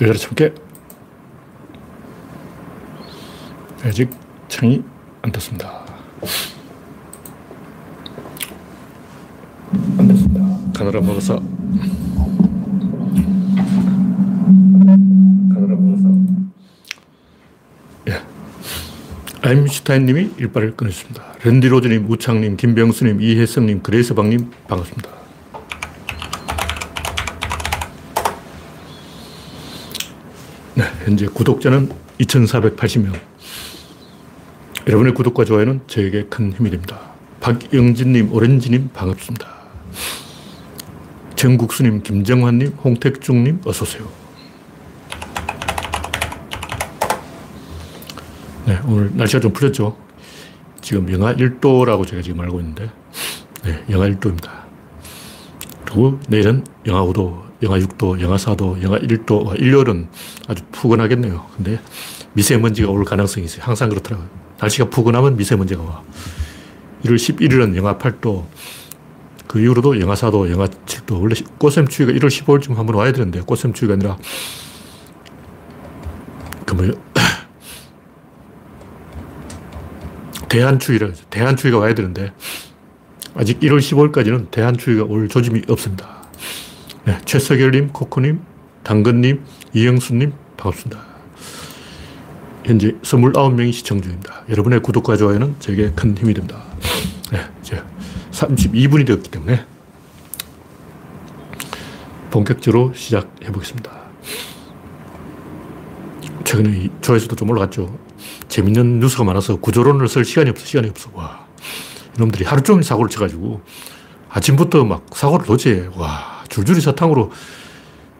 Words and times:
열여덟 0.00 0.34
개. 0.34 0.52
아직 3.82 4.10
창이 4.48 4.82
안 5.22 5.32
떴습니다. 5.32 5.84
안 9.98 10.08
됐습니다. 10.08 10.40
카메라 10.76 11.00
먹어서. 11.00 11.36
카메라 15.54 15.76
먹어서. 15.76 16.08
예. 18.08 18.20
아임슈타인 19.48 20.06
님이 20.06 20.30
일발을 20.36 20.76
끊으셨습니다. 20.76 21.24
랜디 21.44 21.68
로즈님, 21.68 22.10
우창님, 22.10 22.56
김병수님, 22.56 23.20
이혜성님, 23.22 23.82
그레이스방님 23.82 24.50
반갑습니다. 24.68 25.25
현재 31.06 31.26
구독자는 31.26 31.92
2,480명. 32.18 33.16
여러분의 34.88 35.14
구독과 35.14 35.44
좋아요는 35.44 35.82
저에게 35.86 36.24
큰 36.24 36.52
힘이 36.52 36.70
됩니다. 36.70 36.98
박영진님, 37.38 38.32
오렌지님 38.32 38.90
반갑습니다. 38.92 39.46
정국수님, 41.36 42.02
김정환님, 42.02 42.72
홍택중님 42.82 43.60
어서오세요. 43.64 44.08
네, 48.66 48.80
오늘 48.88 49.12
날씨가 49.14 49.38
좀 49.38 49.52
풀렸죠. 49.52 49.96
지금 50.80 51.12
영하 51.12 51.36
1도라고 51.36 52.04
제가 52.04 52.20
지금 52.20 52.40
알고 52.40 52.58
있는데, 52.58 52.90
네, 53.62 53.84
영하 53.90 54.08
1도입니다. 54.08 54.55
그리고 55.96 56.20
내일은 56.28 56.62
영하 56.84 57.02
5도, 57.04 57.42
영하 57.62 57.78
6도, 57.78 58.20
영하 58.20 58.36
4도, 58.36 58.82
영하 58.82 58.98
1도, 58.98 59.58
일요일은 59.58 60.08
아주 60.46 60.62
푸근하겠네요. 60.70 61.46
근데 61.56 61.80
미세먼지가 62.34 62.90
올 62.90 63.06
가능성이 63.06 63.46
있어요. 63.46 63.62
항상 63.64 63.88
그렇더라고요. 63.88 64.28
날씨가 64.60 64.90
푸근하면 64.90 65.38
미세먼지가 65.38 65.82
와. 65.82 66.02
1월 67.02 67.16
11일은 67.16 67.74
영하 67.76 67.96
8도, 67.96 68.44
그 69.46 69.58
이후로도 69.58 69.98
영하 69.98 70.14
4도, 70.14 70.50
영하 70.50 70.66
7도. 70.66 71.18
원래 71.18 71.34
꽃샘추위가 71.56 72.12
1월 72.12 72.26
15일쯤 72.26 72.74
한번 72.74 72.96
와야 72.96 73.10
되는데, 73.12 73.40
꽃샘추위가 73.40 73.94
아니라, 73.94 74.18
그 76.66 76.74
뭐, 76.74 76.88
대한추위라, 80.50 81.08
대한추위가 81.30 81.78
와야 81.78 81.94
되는데, 81.94 82.34
아직 83.36 83.60
1월 83.60 83.78
15일까지는 83.78 84.50
대한추위가 84.50 85.04
올 85.04 85.28
조짐이 85.28 85.62
없습니다. 85.68 86.24
네, 87.04 87.18
최석열님, 87.26 87.88
코코님, 87.92 88.40
당근님, 88.82 89.44
이영수님, 89.74 90.32
반갑습니다. 90.56 91.04
현재 92.64 92.92
29명이 93.02 93.72
시청 93.72 94.00
중입니다. 94.00 94.42
여러분의 94.48 94.80
구독과 94.80 95.16
좋아요는 95.18 95.56
제게 95.60 95.92
큰 95.92 96.16
힘이 96.16 96.32
됩니다. 96.32 96.62
네, 97.30 97.40
이제 97.60 97.82
32분이 98.32 99.06
되었기 99.06 99.30
때문에 99.30 99.66
본격적으로 102.30 102.92
시작해 102.94 103.52
보겠습니다. 103.52 103.90
최근에 106.44 106.88
조회수도 107.02 107.36
좀 107.36 107.50
올라갔죠. 107.50 107.98
재밌는 108.48 109.00
뉴스가 109.00 109.24
많아서 109.24 109.56
구조론을 109.56 110.08
쓸 110.08 110.24
시간이 110.24 110.50
없어, 110.50 110.64
시간이 110.64 110.88
없어. 110.88 111.10
와. 111.12 111.45
이놈들이 112.16 112.44
하루 112.44 112.62
종일 112.62 112.82
사고를 112.82 113.10
쳐가지고 113.10 113.60
아침부터 114.28 114.84
막 114.84 115.06
사고를 115.12 115.46
도제 115.46 115.90
와, 115.96 116.44
줄줄이 116.48 116.80
사탕으로 116.80 117.32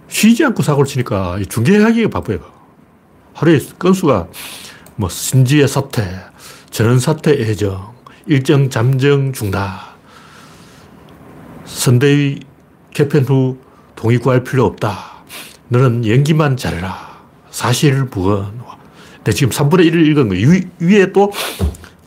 쉬지 0.09 0.45
않고 0.45 0.63
사고를 0.63 0.87
치니까 0.87 1.39
중계하기가 1.49 2.11
바빠요. 2.11 2.39
하루에 3.35 3.61
건수가 3.79 4.29
뭐 4.97 5.09
신지의 5.09 5.69
사태, 5.69 6.03
전원 6.71 6.99
사태 6.99 7.39
예정, 7.39 7.95
일정 8.27 8.71
잠정 8.71 9.33
중다. 9.33 9.97
선대위 11.65 12.41
개편 12.95 13.25
후 13.25 13.59
동의 13.95 14.19
구할 14.19 14.43
필요 14.43 14.65
없다. 14.65 15.25
너는 15.69 16.07
연기만 16.07 16.57
잘해라. 16.57 17.19
사실 17.51 18.07
부건. 18.07 18.65
내 19.25 19.33
지금 19.33 19.51
3분의 19.51 19.91
1을 19.91 20.07
읽은 20.07 20.29
거. 20.29 20.35
위에 20.79 21.13
또 21.13 21.33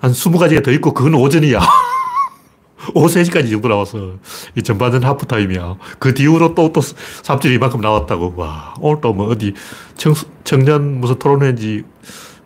한 0.01 0.11
20가지가 0.11 0.63
더 0.63 0.71
있고, 0.71 0.93
그건 0.93 1.15
오전이야. 1.15 1.59
오후 2.95 3.07
3시까지 3.07 3.51
정도 3.51 3.67
나와서 3.67 4.13
이 4.55 4.63
전반전 4.63 5.03
하프타임이야. 5.03 5.75
그 5.99 6.13
뒤로 6.13 6.55
또, 6.55 6.71
또 6.71 6.81
삽질이 6.81 7.55
이만큼 7.55 7.81
나왔다고. 7.81 8.33
와, 8.37 8.73
오늘 8.79 9.01
또 9.01 9.13
뭐 9.13 9.27
어디 9.27 9.53
청, 9.97 10.13
청년 10.43 10.99
무슨 11.01 11.19
토론회인지, 11.19 11.83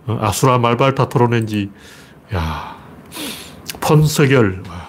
어, 0.07 0.17
아수라 0.21 0.57
말발타 0.57 1.07
토론회인지, 1.09 1.69
야, 2.33 2.75
폰서결, 3.79 4.63
와. 4.67 4.83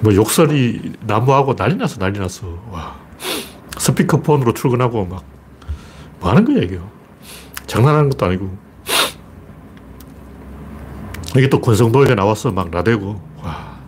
뭐 0.00 0.14
욕설이 0.14 0.94
나무하고 1.02 1.54
난리 1.54 1.76
났어, 1.76 1.98
난리 1.98 2.18
났어. 2.18 2.46
와. 2.70 2.96
스피커폰으로 3.78 4.52
출근하고 4.54 5.06
막, 5.06 5.24
뭐 6.18 6.30
하는 6.30 6.44
거야, 6.44 6.58
이게. 6.58 6.80
장난하는 7.68 8.10
것도 8.10 8.26
아니고. 8.26 8.61
이게 11.36 11.48
또 11.48 11.60
권성도에 11.60 12.14
나와서 12.14 12.50
막 12.50 12.70
나대고, 12.70 13.20
와. 13.42 13.78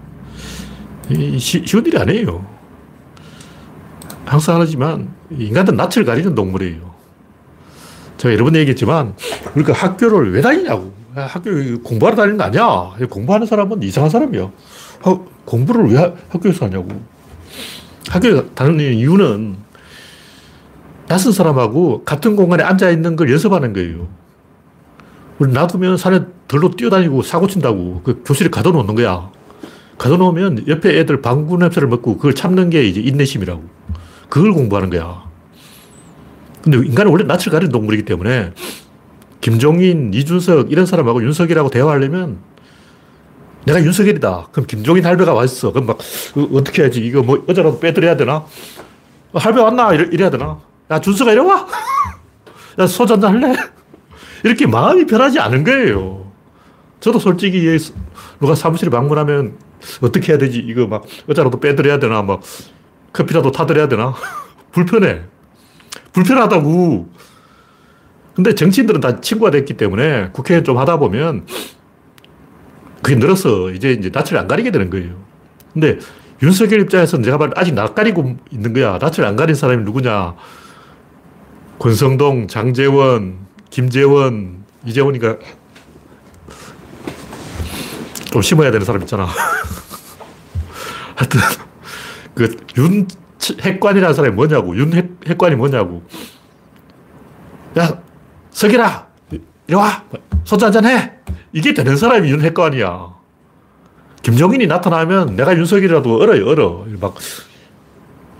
이, 1.10 1.38
쉬, 1.38 1.62
쉬운 1.66 1.84
일이 1.84 1.98
아니에요. 1.98 2.44
항상 4.24 4.60
하지만, 4.60 5.10
인간은 5.30 5.76
낯을 5.76 6.04
가리는 6.04 6.34
동물이에요. 6.34 6.94
제가 8.16 8.34
여러 8.34 8.44
번 8.44 8.56
얘기했지만, 8.56 9.14
우리가 9.54 9.72
학교를 9.74 10.32
왜 10.32 10.40
다니냐고. 10.40 10.94
학교 11.14 11.50
공부하러 11.82 12.16
다니는 12.16 12.38
거 12.38 12.44
아니야. 12.44 13.06
공부하는 13.08 13.46
사람은 13.46 13.82
이상한 13.82 14.10
사람이야. 14.10 14.50
공부를 15.44 15.92
왜 15.92 16.14
학교에서 16.30 16.64
하냐고. 16.64 16.88
학교에 18.08 18.46
다니는 18.54 18.94
이유는 18.94 19.56
낯선 21.06 21.32
사람하고 21.32 22.02
같은 22.04 22.34
공간에 22.34 22.64
앉아 22.64 22.90
있는 22.90 23.14
걸 23.14 23.30
연습하는 23.30 23.72
거예요. 23.74 24.08
우리 25.38 25.52
놔두면 25.52 25.96
산에 25.96 26.20
들로 26.48 26.70
뛰어다니고 26.70 27.22
사고 27.22 27.46
친다고. 27.46 28.02
그 28.04 28.22
교실에 28.24 28.50
가둬놓는 28.50 28.94
거야. 28.94 29.30
가둬놓으면 29.98 30.68
옆에 30.68 30.98
애들 30.98 31.22
방구 31.22 31.56
냄새를 31.58 31.88
맡고 31.88 32.16
그걸 32.16 32.34
참는 32.34 32.70
게 32.70 32.84
이제 32.84 33.00
인내심이라고. 33.00 33.62
그걸 34.28 34.52
공부하는 34.52 34.90
거야. 34.90 35.24
근데 36.62 36.78
인간은 36.78 37.10
원래 37.10 37.24
낯을 37.24 37.50
가리는 37.50 37.70
동물이기 37.70 38.04
때문에 38.04 38.52
김종인, 39.40 40.14
이준석 40.14 40.72
이런 40.72 40.86
사람하고 40.86 41.22
윤석이라고 41.22 41.68
대화하려면 41.68 42.38
내가 43.66 43.82
윤석열이다. 43.82 44.48
그럼 44.52 44.66
김종인 44.66 45.04
할배가 45.04 45.34
왔어. 45.34 45.72
그럼 45.72 45.86
막 45.86 45.98
어, 46.36 46.48
어떻게 46.54 46.82
해야지? 46.82 47.00
이거 47.04 47.22
뭐 47.22 47.44
어제라도 47.48 47.78
빼드려야 47.78 48.16
되나? 48.16 48.36
어, 48.36 49.38
할배 49.38 49.60
왔나? 49.60 49.92
이래, 49.94 50.08
이래 50.12 50.24
야 50.24 50.30
되나? 50.30 50.58
야 50.90 51.00
준석아 51.00 51.32
이리 51.32 51.40
와. 51.40 51.66
야 52.78 52.86
한잔 52.86 53.22
할래? 53.24 53.54
이렇게 54.44 54.66
마음이 54.66 55.06
변하지 55.06 55.40
않은 55.40 55.64
거예요. 55.64 56.30
저도 57.00 57.18
솔직히 57.18 57.76
누가 58.38 58.54
사무실에 58.54 58.90
방문하면 58.90 59.58
어떻게 60.02 60.32
해야 60.32 60.38
되지? 60.38 60.58
이거 60.58 60.86
막 60.86 61.04
어쩌라도 61.28 61.58
빼드려야 61.58 61.98
되나? 61.98 62.22
막 62.22 62.42
커피라도 63.12 63.50
타드려야 63.50 63.88
되나? 63.88 64.14
불편해. 64.70 65.22
불편하다고. 66.12 67.08
근데 68.34 68.54
정치인들은 68.54 69.00
다 69.00 69.20
친구가 69.20 69.50
됐기 69.50 69.74
때문에 69.74 70.30
국회 70.32 70.62
좀 70.62 70.76
하다 70.76 70.98
보면 70.98 71.46
그게 73.02 73.16
늘어서 73.16 73.70
이제 73.70 73.92
이제 73.92 74.10
낯을 74.12 74.36
안 74.36 74.46
가리게 74.46 74.70
되는 74.70 74.90
거예요. 74.90 75.14
근데 75.72 75.98
윤석열 76.42 76.80
입장에서는 76.80 77.22
제가 77.22 77.38
봐 77.38 77.48
아직 77.56 77.74
낯가리고 77.74 78.36
있는 78.50 78.74
거야. 78.74 78.98
낯을 78.98 79.24
안 79.24 79.36
가린 79.36 79.54
사람이 79.54 79.84
누구냐. 79.84 80.34
권성동, 81.78 82.48
장재원, 82.48 83.43
김재원, 83.74 84.62
이재원이가 84.84 85.36
좀 88.30 88.40
심어야 88.40 88.70
되는 88.70 88.86
사람 88.86 89.02
있잖아. 89.02 89.26
하여튼, 91.16 91.40
그, 92.36 92.56
윤 92.78 93.08
핵관이라는 93.60 94.14
사람이 94.14 94.36
뭐냐고. 94.36 94.76
윤 94.76 94.92
핵, 94.92 95.10
핵관이 95.26 95.56
뭐냐고. 95.56 96.04
야, 97.76 98.00
석이라! 98.52 99.08
이리 99.66 99.74
와! 99.74 100.04
소주 100.44 100.66
한잔 100.66 100.86
해! 100.86 101.10
이게 101.52 101.74
되는 101.74 101.96
사람이 101.96 102.30
윤 102.30 102.42
핵관이야. 102.42 103.12
김종인이 104.22 104.68
나타나면 104.68 105.34
내가 105.34 105.56
윤석이라도 105.56 106.18
얼어요, 106.20 106.46
얼어. 106.46 106.86
막, 107.00 107.16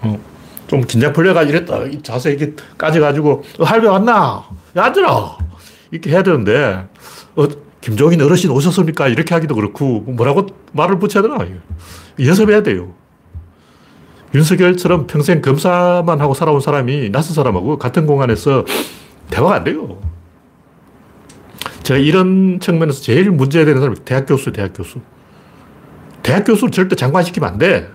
어, 0.03 0.34
좀 0.66 0.82
긴장 0.82 1.12
풀려가 1.12 1.43
이랬다. 1.43 1.81
자세 2.02 2.31
이렇게 2.31 2.55
까져가지고, 2.78 3.43
어, 3.58 3.64
할배 3.64 3.87
왔나? 3.87 4.44
야, 4.76 4.84
앉아라! 4.84 5.38
이렇게 5.90 6.11
해야 6.11 6.22
되는데, 6.22 6.87
어, 7.37 7.46
김종인 7.81 8.20
어르신 8.22 8.50
오셨습니까? 8.50 9.08
이렇게 9.08 9.34
하기도 9.34 9.55
그렇고, 9.55 10.00
뭐라고 10.00 10.46
말을 10.72 10.99
붙여야 10.99 11.22
되나? 11.22 11.38
연습해야 12.19 12.62
돼요. 12.62 12.94
윤석열처럼 14.34 15.06
평생 15.06 15.40
검사만 15.40 16.20
하고 16.20 16.34
살아온 16.34 16.61
사람이 16.61 17.11
낯선 17.11 17.34
사람하고 17.34 17.78
같은 17.78 18.05
공간에서 18.06 18.64
대화가 19.31 19.55
안 19.55 19.64
돼요. 19.64 20.00
제가 21.84 21.99
이런 21.99 22.58
측면에서 22.58 23.00
제일 23.00 23.31
문제되는 23.31 23.78
사람이 23.78 23.99
대학 24.05 24.26
교수, 24.26 24.50
대학 24.50 24.72
교수. 24.75 25.00
대학 26.22 26.44
교수를 26.44 26.72
절대 26.72 26.96
장관시키면 26.96 27.49
안 27.49 27.58
돼. 27.58 27.88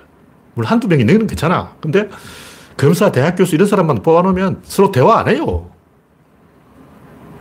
물론 0.54 0.72
한두 0.72 0.88
명이 0.88 1.04
내는 1.04 1.28
괜찮아. 1.28 1.76
근데 1.82 2.08
검사, 2.80 3.12
대학 3.12 3.36
교수 3.36 3.56
이런 3.56 3.68
사람만 3.68 4.04
뽑아놓으면 4.04 4.62
서로 4.64 4.90
대화 4.90 5.20
안 5.20 5.28
해요. 5.28 5.70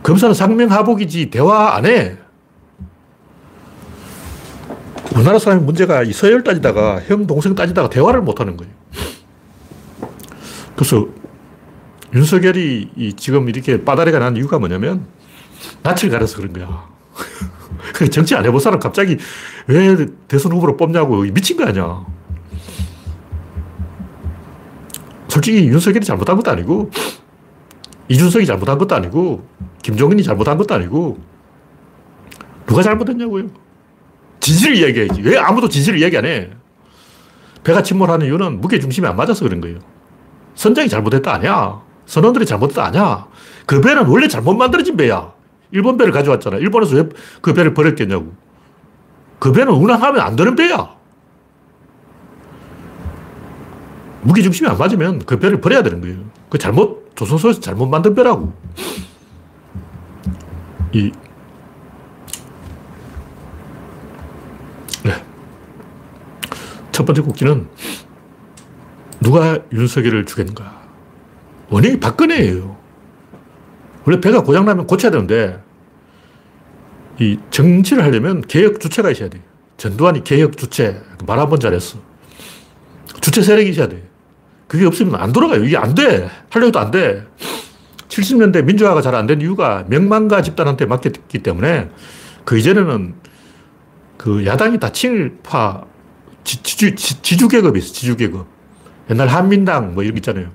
검사는 0.03 0.33
상명하복이지 0.33 1.29
대화 1.29 1.75
안 1.75 1.85
해. 1.85 2.17
우리나라 5.15 5.39
사람의 5.39 5.63
문제가 5.63 6.03
이 6.03 6.11
서열 6.11 6.43
따지다가 6.43 6.99
형, 7.07 7.25
동생 7.25 7.55
따지다가 7.55 7.89
대화를 7.89 8.21
못 8.21 8.41
하는 8.41 8.57
거예요. 8.57 8.73
그래서 10.75 11.07
윤석열이 12.13 13.13
지금 13.15 13.47
이렇게 13.47 13.85
빠다리가 13.85 14.19
난 14.19 14.35
이유가 14.35 14.59
뭐냐면 14.59 15.07
낯을 15.83 16.09
가려서 16.09 16.35
그런 16.35 16.51
거야. 16.51 16.89
정치 18.11 18.35
안 18.35 18.45
해본 18.45 18.59
사람 18.59 18.77
갑자기 18.81 19.17
왜 19.67 20.05
대선 20.27 20.51
후보로 20.51 20.75
뽑냐고 20.75 21.21
미친 21.21 21.55
거 21.55 21.63
아니야. 21.63 22.18
솔직히 25.29 25.67
윤석열이 25.67 26.05
잘못한 26.05 26.35
것도 26.35 26.51
아니고 26.51 26.91
이준석이 28.07 28.45
잘못한 28.45 28.77
것도 28.77 28.95
아니고 28.95 29.47
김종인이 29.83 30.23
잘못한 30.23 30.57
것도 30.57 30.73
아니고 30.75 31.19
누가 32.65 32.81
잘못했냐고요. 32.81 33.45
진실을 34.39 34.77
이야기해야지. 34.77 35.21
왜 35.21 35.37
아무도 35.37 35.69
진실을 35.69 35.99
이야기 35.99 36.17
안 36.17 36.25
해? 36.25 36.49
배가 37.63 37.83
침몰하는 37.83 38.25
이유는 38.25 38.61
무게중심이 38.61 39.07
안 39.07 39.15
맞아서 39.15 39.45
그런 39.45 39.61
거예요. 39.61 39.79
선장이 40.55 40.89
잘못했다 40.89 41.33
아니야. 41.33 41.81
선원들이 42.05 42.45
잘못했다 42.45 42.85
아니야. 42.85 43.27
그 43.65 43.81
배는 43.81 44.07
원래 44.07 44.27
잘못 44.27 44.55
만들어진 44.55 44.97
배야. 44.97 45.31
일본 45.71 45.97
배를 45.97 46.11
가져왔잖아. 46.11 46.57
일본에서 46.57 46.95
왜 46.95 47.09
그 47.41 47.53
배를 47.53 47.73
버렸겠냐고. 47.73 48.33
그 49.37 49.51
배는 49.51 49.71
운항하면 49.73 50.19
안 50.21 50.35
되는 50.35 50.55
배야. 50.55 50.95
무게중심이 54.21 54.69
안 54.69 54.77
맞으면 54.77 55.19
그 55.25 55.39
배를 55.39 55.61
버려야 55.61 55.81
되는 55.83 56.01
거예요. 56.01 56.17
그 56.49 56.57
잘못, 56.57 57.11
조선소에서 57.15 57.59
잘못 57.61 57.87
만든 57.87 58.13
배라고. 58.13 58.53
이, 60.93 61.11
네. 65.03 65.23
첫 66.91 67.05
번째 67.05 67.21
국기는 67.21 67.67
누가 69.21 69.59
윤석열을 69.71 70.25
죽였는가. 70.25 70.79
원인이 71.69 71.99
박근혜예요. 71.99 72.77
원래 74.05 74.19
배가 74.19 74.41
고장나면 74.43 74.87
고쳐야 74.87 75.11
되는데, 75.11 75.61
이 77.19 77.37
정치를 77.51 78.03
하려면 78.03 78.41
개혁 78.41 78.79
주체가 78.79 79.11
있어야 79.11 79.29
돼. 79.29 79.41
전두환이 79.77 80.23
개혁 80.23 80.57
주체. 80.57 81.01
말 81.27 81.37
한 81.37 81.49
번 81.49 81.59
잘했어. 81.59 81.99
주체 83.21 83.41
세력이 83.41 83.69
있어야 83.69 83.87
돼. 83.87 84.08
그게 84.69 84.85
없으면 84.85 85.15
안 85.15 85.33
돌아가요. 85.33 85.65
이게 85.65 85.75
안 85.75 85.93
돼. 85.95 86.29
하려고 86.49 86.67
해도 86.67 86.79
안 86.79 86.91
돼. 86.91 87.25
70년대 88.07 88.63
민주화가 88.63 89.01
잘 89.01 89.15
안 89.15 89.27
된 89.27 89.41
이유가 89.41 89.83
명망가 89.89 90.41
집단한테 90.41 90.85
맡겼기 90.85 91.39
때문에 91.39 91.89
그 92.45 92.57
이전에는 92.57 93.15
그 94.17 94.45
야당이 94.45 94.79
다 94.79 94.91
친일파 94.91 95.83
지주, 96.43 96.95
지주 96.95 97.47
계급이 97.47 97.79
있어. 97.79 97.93
지주 97.93 98.15
계급. 98.15 98.45
옛날 99.09 99.27
한민당 99.27 99.95
뭐 99.95 100.03
이런 100.03 100.13
거 100.13 100.19
있잖아요. 100.19 100.51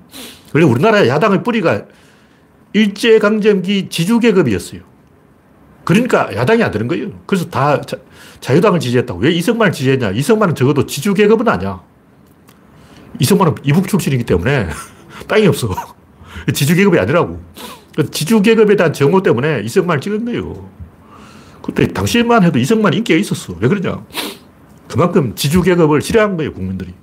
원래 0.53 0.65
우리나라의 0.65 1.09
야당의 1.09 1.43
뿌리가 1.43 1.83
일제강점기 2.73 3.89
지주계급이었어요. 3.89 4.81
그러니까 5.83 6.33
야당이 6.33 6.63
안 6.63 6.71
되는 6.71 6.87
거예요. 6.87 7.09
그래서 7.25 7.49
다 7.49 7.81
자, 7.81 8.55
유당을 8.55 8.79
지지했다고. 8.79 9.19
왜 9.19 9.31
이승만을 9.31 9.73
지지했냐? 9.73 10.11
이승만은 10.11 10.55
적어도 10.55 10.85
지주계급은 10.85 11.47
아니야. 11.47 11.81
이승만은 13.19 13.55
이북 13.63 13.87
출신이기 13.87 14.23
때문에 14.23 14.67
땅이 15.27 15.47
없어. 15.47 15.69
지주계급이 16.53 16.99
아니라고. 16.99 17.41
그 17.95 18.09
지주계급에 18.11 18.75
대한 18.75 18.93
정오 18.93 19.23
때문에 19.23 19.61
이승만을 19.61 20.01
찍은 20.01 20.25
거예요. 20.25 20.69
그때 21.61 21.87
당시만 21.87 22.43
해도 22.43 22.59
이승만 22.59 22.93
인기가 22.93 23.17
있었어. 23.17 23.55
왜 23.59 23.67
그러냐? 23.67 24.05
그만큼 24.87 25.33
지주계급을 25.35 26.01
싫어한 26.01 26.37
거예요, 26.37 26.53
국민들이. 26.53 26.93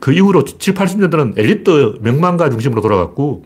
그 0.00 0.12
이후로 0.12 0.44
7, 0.44 0.74
80년대는 0.74 1.38
엘리트 1.38 1.98
명망가 2.02 2.50
중심으로 2.50 2.82
돌아갔고, 2.82 3.44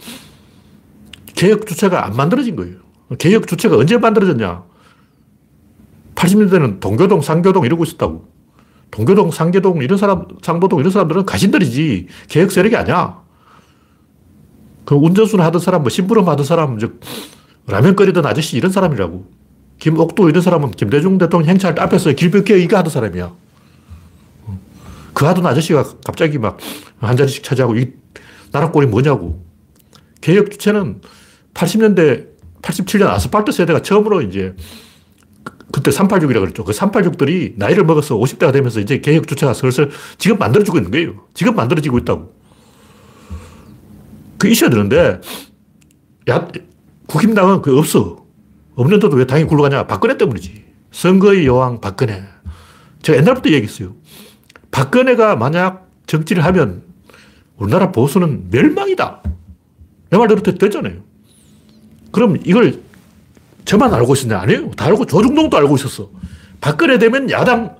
개혁 1.36 1.66
주체가 1.66 2.04
안 2.04 2.16
만들어진 2.16 2.56
거예요. 2.56 2.76
개혁 3.18 3.46
주체가 3.46 3.76
언제 3.76 3.96
만들어졌냐? 3.96 4.64
80년대는 6.16 6.80
동교동, 6.80 7.20
상교동 7.20 7.64
이러고 7.64 7.84
있었다고. 7.84 8.29
동교동, 8.90 9.30
상계동 9.30 9.82
이런 9.82 9.98
사람, 9.98 10.26
상도동 10.42 10.80
이런 10.80 10.90
사람들은 10.90 11.26
가신들이지 11.26 12.08
개혁 12.28 12.50
세력이 12.50 12.76
아니야. 12.76 13.20
그 14.84 14.94
운전수나 14.94 15.44
하던 15.46 15.60
사람, 15.60 15.82
뭐 15.82 15.90
심부름 15.90 16.28
하던 16.28 16.44
사람, 16.44 16.78
즉 16.78 17.00
라면 17.66 17.94
끓이던 17.94 18.26
아저씨 18.26 18.56
이런 18.56 18.72
사람이라고. 18.72 19.40
김옥도 19.78 20.28
이런 20.28 20.42
사람은 20.42 20.72
김대중 20.72 21.16
대통령 21.18 21.48
행차할 21.48 21.74
때 21.74 21.82
앞에서 21.82 22.12
길벽해 22.12 22.58
이거 22.60 22.76
하던 22.78 22.90
사람이야. 22.90 23.32
그 25.14 25.24
하던 25.24 25.46
아저씨가 25.46 25.84
갑자기 26.04 26.38
막 26.38 26.58
한 27.00 27.16
자리씩 27.16 27.42
차지하고 27.42 27.76
이 27.76 27.92
나라 28.52 28.70
꼴이 28.70 28.86
뭐냐고. 28.86 29.44
개혁 30.20 30.50
주체는 30.50 31.00
80년대, 31.54 32.26
87년 32.62 33.08
아스팔트 33.08 33.52
세대가 33.52 33.80
처음으로 33.80 34.22
이제 34.22 34.54
그때 35.72 35.90
386이라고 35.90 36.40
그랬죠. 36.40 36.64
그 36.64 36.72
386들이 36.72 37.54
나이를 37.56 37.84
먹어서 37.84 38.16
50대가 38.16 38.52
되면서 38.52 38.80
이제 38.80 39.00
개혁 39.00 39.28
주체가 39.28 39.54
슬슬 39.54 39.90
지금 40.18 40.36
만들어지고 40.38 40.78
있는 40.78 40.90
거예요. 40.90 41.26
지금 41.34 41.54
만들어지고 41.54 41.98
있다고. 41.98 42.34
그 44.38 44.48
있어야 44.48 44.70
되는데, 44.70 45.20
야, 46.28 46.48
국힘당은 47.06 47.62
그 47.62 47.78
없어. 47.78 48.24
없는데도 48.74 49.14
왜 49.16 49.26
당이 49.26 49.44
굴러가냐? 49.44 49.86
박근혜 49.86 50.16
때문이지. 50.16 50.64
선거의 50.92 51.46
여왕 51.46 51.80
박근혜. 51.80 52.24
제가 53.02 53.18
옛날부터 53.18 53.50
얘기했어요. 53.50 53.94
박근혜가 54.70 55.36
만약 55.36 55.88
정치를 56.06 56.44
하면 56.44 56.82
우리나라 57.56 57.92
보수는 57.92 58.48
멸망이다. 58.50 59.22
내 60.10 60.18
말 60.18 60.28
들을 60.28 60.42
때 60.42 60.54
됐잖아요. 60.54 61.02
그럼 62.10 62.36
이걸 62.44 62.80
저만 63.64 63.92
알고 63.94 64.14
있었냐? 64.14 64.38
아니에요. 64.40 64.70
다 64.72 64.86
알고, 64.86 65.06
조중동도 65.06 65.56
알고 65.56 65.76
있었어. 65.76 66.10
박근혜 66.60 66.98
되면 66.98 67.30
야당 67.30 67.76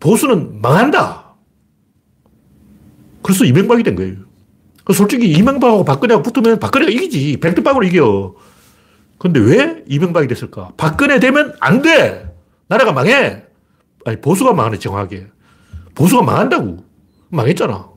보수는 0.00 0.60
망한다. 0.60 1.34
그래서 3.22 3.44
이명박이 3.44 3.82
된 3.82 3.94
거예요. 3.96 4.16
솔직히 4.92 5.30
이명박하고 5.30 5.84
박근혜하고 5.84 6.22
붙으면 6.22 6.60
박근혜가 6.60 6.90
이기지. 6.90 7.38
백두방으로 7.40 7.86
이겨. 7.86 8.34
근데 9.18 9.40
왜 9.40 9.82
이명박이 9.88 10.28
됐을까? 10.28 10.72
박근혜 10.76 11.18
되면 11.18 11.54
안 11.60 11.80
돼! 11.80 12.30
나라가 12.68 12.92
망해! 12.92 13.44
아니, 14.04 14.20
보수가 14.20 14.52
망하네, 14.52 14.78
정확하게. 14.78 15.28
보수가 15.94 16.22
망한다고. 16.22 16.84
망했잖아. 17.30 17.88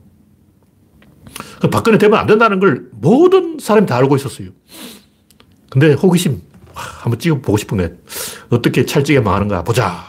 박근혜 1.70 1.98
되면 1.98 2.18
안 2.18 2.26
된다는 2.26 2.60
걸 2.60 2.88
모든 2.92 3.58
사람이 3.58 3.86
다 3.86 3.96
알고 3.96 4.16
있었어요. 4.16 4.48
근데 5.68 5.92
호기심, 5.92 6.40
한번 6.78 7.18
찍어보고 7.18 7.56
싶은 7.56 7.78
거예요. 7.78 7.90
어떻게 8.50 8.84
찰지게 8.86 9.20
망하는가 9.20 9.64
보자. 9.64 10.04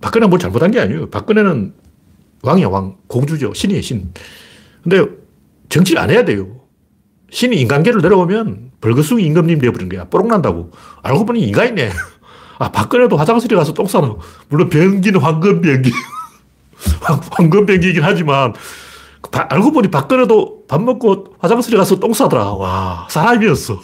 박근혜는 0.00 0.30
뭘 0.30 0.40
잘못한 0.40 0.70
게 0.70 0.80
아니에요. 0.80 1.10
박근혜는 1.10 1.74
왕이야, 2.42 2.68
왕. 2.68 2.96
공주죠. 3.06 3.54
신이에요, 3.54 3.82
신. 3.82 4.12
근데 4.82 5.04
정치를 5.68 6.00
안 6.00 6.10
해야 6.10 6.24
돼요. 6.24 6.60
신이 7.30 7.56
인간계를 7.56 8.00
내려오면 8.02 8.72
벌거숭이 8.80 9.24
임금님 9.24 9.58
되어버린 9.60 9.88
거야. 9.88 10.04
뽀록난다고. 10.04 10.70
알고 11.02 11.24
보니 11.24 11.40
인간이네. 11.40 11.90
아, 12.58 12.70
박근혜도 12.70 13.16
화장실에 13.16 13.56
가서 13.56 13.72
똥 13.72 13.86
싸는. 13.86 14.14
물론 14.48 14.68
변기는 14.68 15.20
황금 15.20 15.60
변기. 15.60 15.90
황금 17.30 17.66
변기이긴 17.66 18.02
하지만, 18.02 18.52
바, 19.32 19.46
알고 19.50 19.72
보니 19.72 19.88
박근혜도 19.88 20.66
밥 20.68 20.82
먹고 20.82 21.34
화장실에 21.38 21.76
가서 21.78 21.96
똥 21.96 22.12
싸더라. 22.12 22.52
와, 22.52 23.08
사람이었어. 23.10 23.80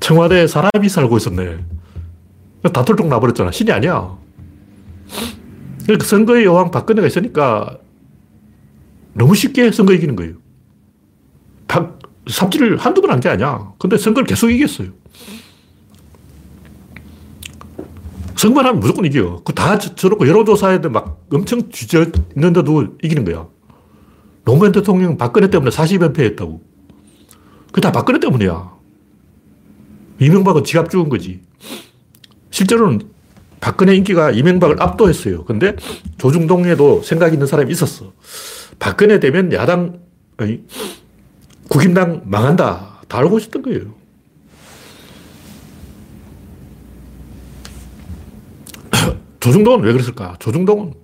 청와대에 0.00 0.46
사람이 0.46 0.88
살고 0.88 1.16
있었네. 1.18 1.58
다툴통 2.72 3.08
나버렸잖아. 3.08 3.50
신이 3.50 3.70
아니야. 3.72 4.16
그러니까 5.84 6.06
선거의 6.06 6.44
여왕 6.44 6.70
박근혜가 6.70 7.06
있으니까 7.06 7.78
너무 9.14 9.34
쉽게 9.34 9.70
선거 9.72 9.92
이기는 9.92 10.14
거예요. 10.16 10.34
박, 11.68 11.98
삽질을 12.28 12.76
한두 12.78 13.00
번 13.00 13.10
한 13.10 13.20
게 13.20 13.28
아니야. 13.28 13.72
근데 13.78 13.96
선거를 13.96 14.26
계속 14.26 14.50
이겼어요. 14.50 14.88
선거만 18.36 18.80
무조건 18.80 19.04
이겨. 19.04 19.42
그다 19.44 19.78
저렇고 19.78 20.26
여론조사에도 20.26 20.90
막 20.90 21.20
엄청 21.32 21.68
뒤져 21.68 22.06
있는데도 22.36 22.96
이기는 23.02 23.24
거야. 23.24 23.46
노무현 24.44 24.72
대통령 24.72 25.18
박근혜 25.18 25.50
때문에 25.50 25.70
40연패 25.70 26.20
했다고. 26.20 26.62
그게 27.66 27.80
다 27.82 27.92
박근혜 27.92 28.18
때문이야. 28.18 28.79
이명박은 30.20 30.64
지갑 30.64 30.90
죽은 30.90 31.08
거지. 31.08 31.40
실제로는 32.50 33.00
박근혜 33.60 33.94
인기가 33.94 34.30
이명박을 34.30 34.80
압도했어요. 34.80 35.44
근데 35.44 35.74
조중동에도 36.18 37.02
생각 37.02 37.32
있는 37.32 37.46
사람이 37.46 37.72
있었어. 37.72 38.12
박근혜 38.78 39.18
되면 39.18 39.52
야당, 39.52 40.00
아니, 40.36 40.62
국힘당 41.68 42.22
망한다. 42.26 43.02
다 43.08 43.18
알고 43.18 43.38
있었던 43.38 43.62
거예요. 43.62 43.94
조중동은 49.40 49.80
왜 49.84 49.92
그랬을까? 49.92 50.36
조중동은 50.38 50.94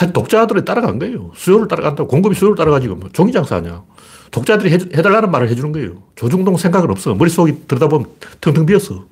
사실 0.00 0.14
독자들이 0.14 0.64
따라간 0.64 0.98
거예요. 0.98 1.30
수요를 1.34 1.68
따라간다고. 1.68 2.08
공급이 2.08 2.34
수요를 2.34 2.56
따라가지고 2.56 2.94
뭐 2.94 3.10
종이 3.12 3.32
장사 3.32 3.56
아니야. 3.56 3.82
독자들이 4.30 4.72
해, 4.72 4.78
달라는 4.78 5.30
말을 5.30 5.50
해주는 5.50 5.72
거예요. 5.72 6.04
조중동 6.16 6.56
생각은 6.56 6.90
없어. 6.90 7.14
머릿속이 7.14 7.66
들여다보면 7.68 8.06
텅텅 8.40 8.64
비었어. 8.64 9.04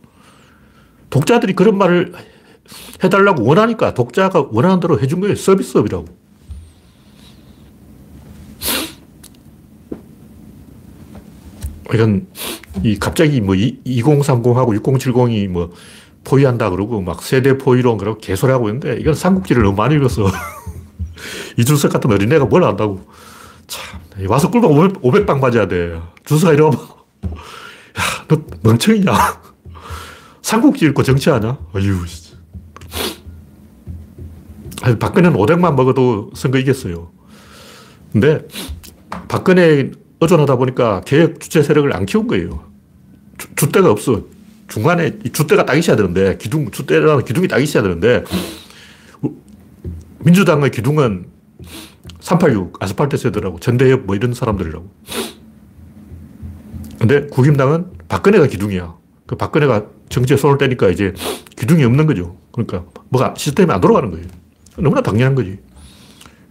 독자들이 1.11 1.53
그런 1.53 1.77
말을 1.77 2.15
해달라고 3.05 3.45
원하니까 3.45 3.93
독자가 3.93 4.47
원하는 4.51 4.81
대로 4.81 4.99
해준 4.99 5.21
거예요. 5.21 5.35
서비스업이라고. 5.35 6.07
이건 11.93 12.27
이 12.83 12.99
갑자기 12.99 13.43
뭐 13.43 13.55
2030하고 13.55 14.83
6070이 14.83 15.49
뭐 15.49 15.71
포위한다 16.25 16.71
그러고 16.71 17.03
막 17.03 17.23
세대 17.23 17.59
포위론 17.59 17.99
그러고 17.99 18.19
개소리하고 18.21 18.71
있는데 18.71 18.97
이건 19.01 19.13
삼국지를 19.13 19.65
너무 19.65 19.77
많이 19.77 19.95
읽었어. 19.95 20.29
이준석 21.57 21.93
같은 21.93 22.11
어린애가 22.11 22.47
뭘 22.47 22.65
안다고. 22.65 23.07
참, 23.67 24.01
와서 24.29 24.51
꿀방 24.51 24.71
500, 25.03 25.27
방 25.27 25.41
맞아야 25.41 25.69
돼. 25.69 26.01
준석아 26.25 26.55
이러면 26.55 26.79
야, 26.79 28.27
너 28.29 28.41
멍청이냐? 28.63 29.13
삼국지 30.43 30.87
읽고 30.87 31.03
정치하냐? 31.03 31.59
어휴. 31.75 32.05
아니, 34.83 34.99
박근혜는 34.99 35.37
500만 35.37 35.75
먹어도 35.75 36.31
선거 36.35 36.59
이겼어요. 36.59 37.11
근데 38.13 38.47
박근혜 39.29 39.91
의존하다 40.21 40.57
보니까 40.57 41.03
개혁 41.03 41.41
주체 41.41 41.63
세력을 41.63 41.95
안 41.95 42.07
키운 42.07 42.27
거예요. 42.27 42.65
주, 43.37 43.49
주대가 43.55 43.91
없어. 43.91 44.23
중간에 44.69 45.19
주대가 45.33 45.65
딱 45.65 45.77
있어야 45.77 45.97
되는데, 45.97 46.37
기둥, 46.39 46.71
주대라는 46.71 47.25
기둥이 47.25 47.49
딱 47.49 47.59
있어야 47.59 47.83
되는데, 47.83 48.25
민주당의 50.21 50.71
기둥은 50.71 51.29
386 52.21 52.83
아스팔트 52.83 53.17
세더라고. 53.17 53.59
전대협 53.61 54.03
뭐 54.03 54.17
이런 54.17 54.35
사람들이라고. 54.35 54.91
근데 56.99 57.27
국힘당은 57.29 57.93
박근혜가 58.09 58.47
기둥이야. 58.47 58.97
그 59.27 59.37
박근혜가 59.37 59.87
정치에 60.09 60.37
손을 60.37 60.59
떼니까 60.59 60.89
이제 60.89 61.13
기둥이 61.57 61.85
없는 61.85 62.07
거죠. 62.07 62.37
그러니까 62.53 62.85
뭐가 63.11 63.35
시스템이 63.37 63.71
안 63.73 63.81
돌아가는 63.81 64.11
거예요. 64.11 64.27
너무나 64.77 65.01
당연한 65.01 65.35
거지. 65.35 65.59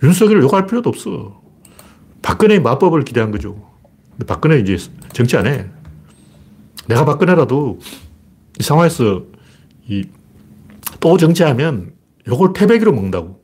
윤석열을 0.03 0.41
욕할 0.43 0.65
필요도 0.67 0.89
없어. 0.89 1.41
박근혜의 2.21 2.61
마법을 2.61 3.03
기대한 3.03 3.31
거죠. 3.31 3.69
근데 4.11 4.25
박근혜 4.25 4.59
이제 4.59 4.77
정치 5.13 5.37
안 5.37 5.47
해. 5.47 5.65
내가 6.87 7.03
박근혜라도 7.05 7.79
이 8.59 8.63
상황에서 8.63 9.23
이 9.89 10.03
또 10.99 11.17
정치하면 11.17 11.93
요걸 12.27 12.53
태백이로 12.53 12.91
먹는다고. 12.91 13.41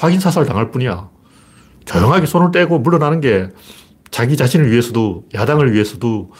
확인 0.00 0.18
사살 0.18 0.46
당할 0.46 0.70
뿐이야. 0.70 1.10
조용하게 1.84 2.24
손을 2.24 2.52
떼고 2.52 2.78
물러나는 2.78 3.20
게 3.20 3.48
자기 4.10 4.36
자신을 4.36 4.70
위해서도 4.70 5.26
야당을 5.34 5.74
위해서도 5.74 6.32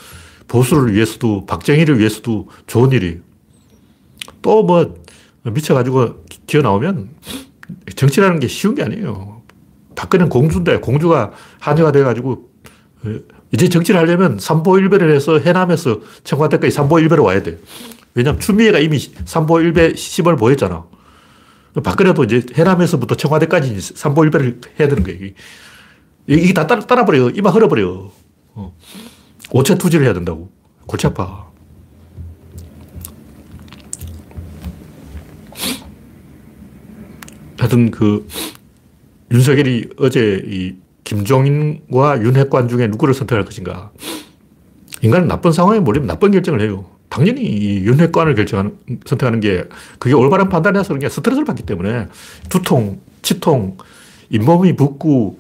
보수를 0.49 0.95
위해서도 0.95 1.45
박정희를 1.47 1.99
위해서도 1.99 2.49
좋은 2.67 2.91
일이. 2.93 3.21
또 4.43 4.63
뭐 4.63 4.95
미쳐가지고 5.43 6.25
기어 6.47 6.63
나오면 6.63 7.11
정치라는 7.97 8.41
게 8.41 8.49
쉬운 8.49 8.75
게 8.75 8.83
아니에요. 8.83 9.43
박근혜는 9.95 10.31
공주인데 10.31 10.81
공주가 10.81 11.31
한여가 11.59 11.93
돼가지고 11.93 12.49
이제 13.53 13.69
정치를 13.69 14.01
하려면 14.01 14.39
삼보일배를 14.39 15.15
해서 15.15 15.39
해남에서 15.39 16.01
청와대까지 16.25 16.71
삼보일배로 16.71 17.23
와야 17.25 17.43
돼. 17.43 17.59
왜냐면 18.15 18.41
추미애가 18.41 18.79
이미 18.79 18.99
삼보일배 18.99 19.95
시범을 19.97 20.37
보였잖아. 20.37 20.85
박근혜도 21.75 22.25
이제 22.25 22.45
해남에서부터 22.55 23.15
청와대까지 23.15 23.81
삼보일배를 23.81 24.61
해야 24.79 24.89
되는 24.89 25.05
거예요. 25.05 25.31
이게 26.27 26.53
다 26.53 26.67
따라, 26.67 26.81
따라버려. 26.81 27.31
이마 27.31 27.51
흘어버려. 27.51 28.11
어. 28.55 28.77
오체 29.53 29.77
투지를 29.79 30.07
해야 30.07 30.15
된다고. 30.15 30.51
골치 30.87 31.07
아파. 31.07 31.49
하여튼 37.59 37.91
그 37.91 38.27
윤석열이 39.31 39.91
어제 39.99 40.43
이 40.47 40.75
김종인과 41.05 42.23
윤핵관 42.23 42.69
중에 42.69 42.87
누구를 42.89 43.15
선택할 43.15 43.45
것인가. 43.45 43.93
인간은 45.03 45.29
나쁜 45.29 45.53
상황에 45.53 45.79
몰리면 45.81 46.07
나쁜 46.07 46.31
결정을 46.31 46.61
해요. 46.61 46.87
당연히 47.11 47.43
이 47.43 47.77
윤핵관을 47.85 48.35
결정하는, 48.37 48.79
선택하는 49.05 49.41
게 49.41 49.65
그게 49.99 50.15
올바른 50.15 50.49
판단이라서 50.49 50.89
그런 50.89 51.01
게 51.01 51.09
스트레스를 51.09 51.45
받기 51.45 51.65
때문에 51.65 52.07
두통, 52.49 53.01
치통, 53.21 53.77
잇몸이 54.31 54.77
붓고 54.77 55.39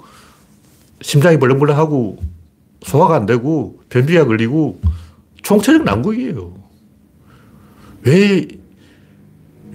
심장이 1.00 1.38
벌렁벌렁하고 1.38 2.18
소화가 2.82 3.14
안 3.14 3.24
되고 3.24 3.80
변비가 3.88 4.26
걸리고 4.26 4.80
총체적 5.42 5.84
난국이에요. 5.84 6.52
왜 8.02 8.48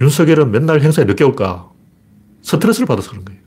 윤석열은 0.00 0.50
맨날 0.50 0.82
행사에 0.82 1.06
늦게 1.06 1.24
올까? 1.24 1.70
스트레스를 2.42 2.86
받아서 2.86 3.10
그런 3.10 3.24
거예요. 3.24 3.40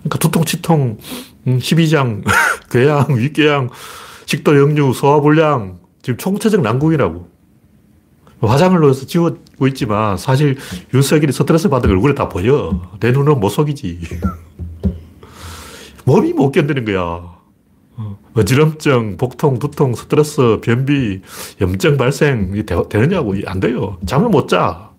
그러니까 0.00 0.18
두통, 0.18 0.44
치통, 0.44 0.98
12장, 1.46 2.06
음, 2.06 2.24
궤양, 2.70 3.06
윗궤양, 3.16 3.70
식도 4.26 4.58
역류, 4.58 4.92
소화불량, 4.92 5.83
지금 6.04 6.18
총체적 6.18 6.60
난국이라고. 6.60 7.26
화장을 8.42 8.78
넣어서 8.78 9.06
지우고 9.06 9.66
있지만 9.68 10.18
사실 10.18 10.58
윤석열이 10.92 11.32
스트레스 11.32 11.70
받은 11.70 11.88
얼굴에 11.88 12.14
다 12.14 12.28
보여. 12.28 12.92
내 13.00 13.10
눈은 13.10 13.40
못 13.40 13.48
속이지. 13.48 14.00
몸이 16.04 16.34
못 16.34 16.52
견디는 16.52 16.84
거야. 16.84 17.00
어, 17.96 18.18
어지럼증, 18.34 19.16
복통, 19.16 19.58
두통, 19.58 19.94
스트레스, 19.94 20.58
변비, 20.60 21.22
염증 21.62 21.96
발생, 21.96 22.52
되느냐고. 22.90 23.34
안 23.46 23.60
돼요. 23.60 23.96
잠을 24.04 24.28
못 24.28 24.46
자. 24.48 24.90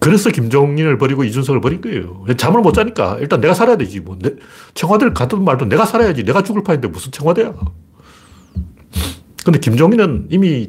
그래서 0.00 0.30
김종인을 0.30 0.98
버리고 0.98 1.22
이준석을 1.22 1.60
버린 1.60 1.80
거예요. 1.80 2.24
잠을 2.36 2.62
못 2.62 2.72
자니까 2.72 3.18
일단 3.20 3.40
내가 3.40 3.54
살아야 3.54 3.76
되지. 3.76 4.00
뭐 4.00 4.18
내, 4.18 4.34
청와대를 4.74 5.14
가든 5.14 5.44
말든 5.44 5.68
내가 5.68 5.86
살아야지. 5.86 6.24
내가 6.24 6.42
죽을 6.42 6.64
판인데 6.64 6.88
무슨 6.88 7.12
청와대야. 7.12 7.54
근데 9.50 9.58
김종인은 9.58 10.28
이미 10.30 10.68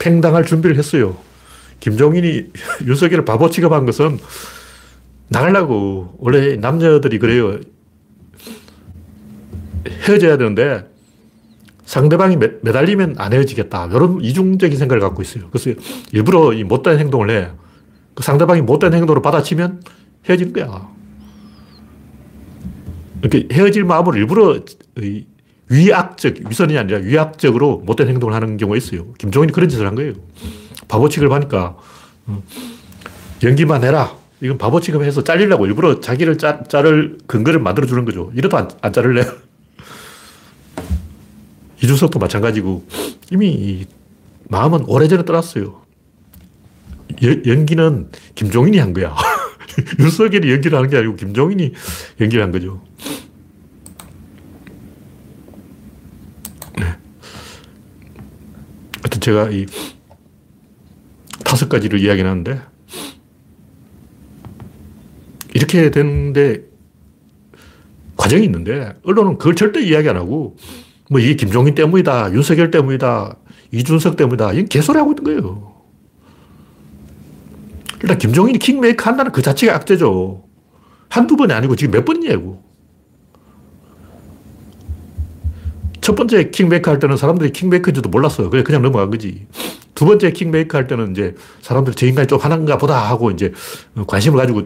팽당할 0.00 0.44
준비를 0.44 0.76
했어요. 0.76 1.16
김종인이 1.78 2.50
윤석열을 2.84 3.24
바보 3.24 3.48
취급한 3.48 3.86
것은 3.86 4.18
나가려고. 5.28 6.16
원래 6.18 6.56
남자들이 6.56 7.20
그래요. 7.20 7.60
헤어져야 9.86 10.36
되는데 10.36 10.84
상대방이 11.84 12.36
매달리면 12.62 13.14
안 13.18 13.32
헤어지겠다. 13.32 13.86
이런 13.92 14.20
이중적인 14.20 14.76
생각을 14.76 15.00
갖고 15.00 15.22
있어요. 15.22 15.48
그래서 15.52 15.80
일부러 16.12 16.52
이 16.52 16.64
못된 16.64 16.98
행동을 16.98 17.30
해. 17.30 17.50
그 18.14 18.24
상대방이 18.24 18.62
못된 18.62 18.94
행동으로 18.94 19.22
받아치면 19.22 19.80
헤어지는 20.28 20.52
거야. 20.52 20.88
이렇게 23.22 23.46
헤어질 23.52 23.84
마음을 23.84 24.16
일부러 24.16 24.58
위악적, 25.70 26.36
위선이 26.48 26.78
아니라 26.78 26.98
위악적으로 26.98 27.82
못된 27.84 28.08
행동을 28.08 28.34
하는 28.34 28.56
경우가 28.56 28.76
있어요. 28.76 29.12
김종인이 29.14 29.52
그런 29.52 29.68
짓을 29.68 29.86
한 29.86 29.94
거예요. 29.94 30.14
바보 30.88 31.08
취급하니까, 31.08 31.76
어, 32.26 32.42
연기만 33.42 33.84
해라. 33.84 34.16
이건 34.40 34.56
바보 34.56 34.80
취급해서 34.80 35.24
잘리려고 35.24 35.66
일부러 35.66 36.00
자기를 36.00 36.38
짜, 36.38 36.62
자를 36.64 37.18
근거를 37.26 37.60
만들어주는 37.60 38.04
거죠. 38.04 38.30
이래도 38.34 38.56
안, 38.56 38.70
안 38.80 38.92
자를래. 38.92 39.24
이준석도 41.82 42.18
마찬가지고, 42.18 42.86
이미 43.30 43.86
마음은 44.48 44.84
오래전에 44.86 45.24
떠났어요. 45.24 45.82
연기는 47.46 48.10
김종인이 48.34 48.78
한 48.78 48.92
거야. 48.92 49.14
윤석열이 49.98 50.50
연기를 50.50 50.78
하는 50.78 50.90
게 50.90 50.96
아니고 50.96 51.16
김종인이 51.16 51.72
연기를 52.20 52.42
한 52.42 52.52
거죠. 52.52 52.82
제가 59.20 59.50
이 59.50 59.66
다섯 61.44 61.68
가지를 61.68 62.00
이야기하는데 62.00 62.60
이렇게 65.54 65.90
되는데 65.90 66.62
과정이 68.16 68.44
있는데 68.44 68.94
언론은 69.04 69.38
그걸 69.38 69.54
절대 69.54 69.80
이야기 69.82 70.08
안 70.08 70.16
하고 70.16 70.56
뭐 71.10 71.20
이게 71.20 71.34
김종인 71.36 71.74
때문이다, 71.74 72.32
윤석열 72.32 72.70
때문이다, 72.70 73.36
이준석 73.72 74.16
때문이다. 74.16 74.52
이건 74.52 74.66
개소리 74.66 74.98
하고 74.98 75.12
있는 75.12 75.24
거예요. 75.24 75.74
일단 78.02 78.18
김종인이 78.18 78.58
킹메이커 78.58 79.10
한다는 79.10 79.32
그 79.32 79.42
자체가 79.42 79.74
악재죠. 79.74 80.44
한두 81.08 81.36
번이 81.36 81.52
아니고 81.52 81.76
지금 81.76 81.92
몇 81.92 82.04
번이냐고. 82.04 82.67
첫 86.08 86.14
번째 86.14 86.48
킹메이커 86.48 86.90
할 86.90 86.98
때는 87.00 87.18
사람들이 87.18 87.52
킹메이커인지도 87.52 88.08
몰랐어요. 88.08 88.48
그냥 88.48 88.64
그냥 88.64 88.80
넘어간 88.80 89.10
거지. 89.10 89.46
두 89.94 90.06
번째 90.06 90.32
킹메이커 90.32 90.78
할 90.78 90.86
때는 90.86 91.10
이제 91.10 91.34
사람들이 91.60 91.94
저 91.96 92.06
인간이 92.06 92.26
좀 92.26 92.38
하는가 92.38 92.78
보다 92.78 92.96
하고 92.96 93.30
이제 93.30 93.52
관심을 94.06 94.38
가지고 94.38 94.62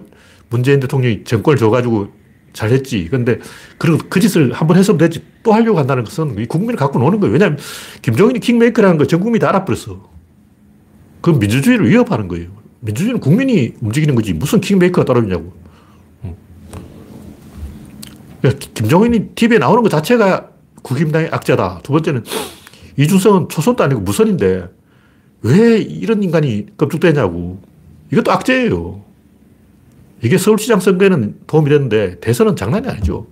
문재인 0.51 0.79
대통령이 0.79 1.25
정권을 1.25 1.59
줘가지고 1.59 2.13
잘했지. 2.53 3.09
근데 3.11 3.41
그리고 3.77 3.99
그 4.09 4.21
짓을 4.21 4.53
한 4.53 4.69
번 4.69 4.77
했으면 4.77 4.99
되지. 4.99 5.25
또 5.43 5.53
하려고 5.53 5.81
한다는 5.81 6.05
것은 6.05 6.47
국민을 6.47 6.77
갖고 6.77 7.01
노는 7.01 7.19
거예요. 7.19 7.33
왜냐하면 7.33 7.59
김종인이 8.03 8.39
킹메이커라는 8.39 8.97
걸전 8.99 9.19
국민이 9.19 9.41
다 9.41 9.49
알아버렸어. 9.49 10.01
그 11.23 11.31
민주주의를 11.31 11.89
위협하는 11.89 12.29
거예요. 12.29 12.51
민주주의는 12.79 13.19
국민이 13.19 13.75
움직이는 13.81 14.15
거지. 14.15 14.33
무슨 14.33 14.61
킹메이커가 14.61 15.13
따르냐고. 15.13 15.53
김종인이 18.75 19.31
TV에 19.35 19.59
나오는 19.59 19.83
것 19.83 19.89
자체가 19.89 20.52
국힘당의 20.83 21.29
악재다. 21.33 21.81
두 21.83 21.93
번째는 21.93 22.25
이준석은 22.99 23.49
초선도 23.49 23.85
아니고 23.85 24.01
무선인데 24.03 24.69
왜 25.43 25.79
이런 25.79 26.23
인간이 26.23 26.67
껍죽되냐고. 26.77 27.61
이것도 28.13 28.31
악재예요. 28.31 29.03
이게 30.23 30.39
서울시장 30.39 30.81
선거에는 30.81 31.41
도움이 31.47 31.69
됐는데 31.71 32.21
대선은 32.21 32.55
장난이 32.55 32.87
아니죠. 32.87 33.27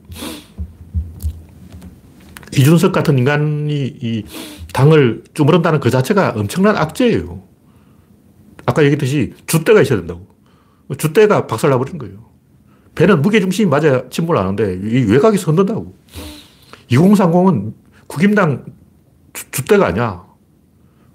이준석 2.52 2.92
같은 2.92 3.16
인간이 3.18 3.86
이 4.00 4.24
당을 4.72 5.22
주무른다는 5.34 5.78
그 5.78 5.90
자체가 5.90 6.34
엄청난 6.36 6.76
악재예요. 6.76 7.42
아까 8.66 8.82
얘기했듯이 8.82 9.34
주대가 9.46 9.80
있어야 9.82 9.98
된다고. 9.98 10.26
주대가 10.98 11.46
박살나버린 11.46 11.98
거예요. 11.98 12.30
배는 12.94 13.22
무게중심이 13.22 13.70
맞아야 13.70 14.08
침몰 14.10 14.36
하는데 14.36 14.80
이 14.82 15.04
외곽에서 15.04 15.52
흔든다고. 15.52 15.94
2030은 16.90 17.72
국임당 18.06 18.64
주, 19.32 19.64
대가 19.64 19.86
아니야. 19.86 20.24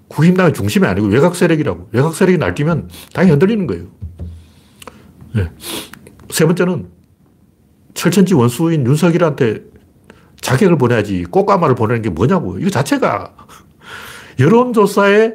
국임당의 0.08 0.54
중심이 0.54 0.86
아니고 0.86 1.08
외곽 1.08 1.36
세력이라고. 1.36 1.88
외곽 1.92 2.14
세력이 2.14 2.38
날뛰면 2.38 2.88
당이 3.12 3.30
흔들리는 3.30 3.66
거예요. 3.66 3.86
네. 5.34 5.50
세 6.30 6.44
번째는 6.46 6.88
철천지 7.94 8.34
원수인 8.34 8.86
윤석열한테 8.86 9.64
자격을 10.40 10.78
보내야지 10.78 11.24
꽃가마를 11.24 11.74
보내는 11.74 12.02
게 12.02 12.10
뭐냐고. 12.10 12.58
이거 12.58 12.70
자체가 12.70 13.34
여론조사에 14.38 15.34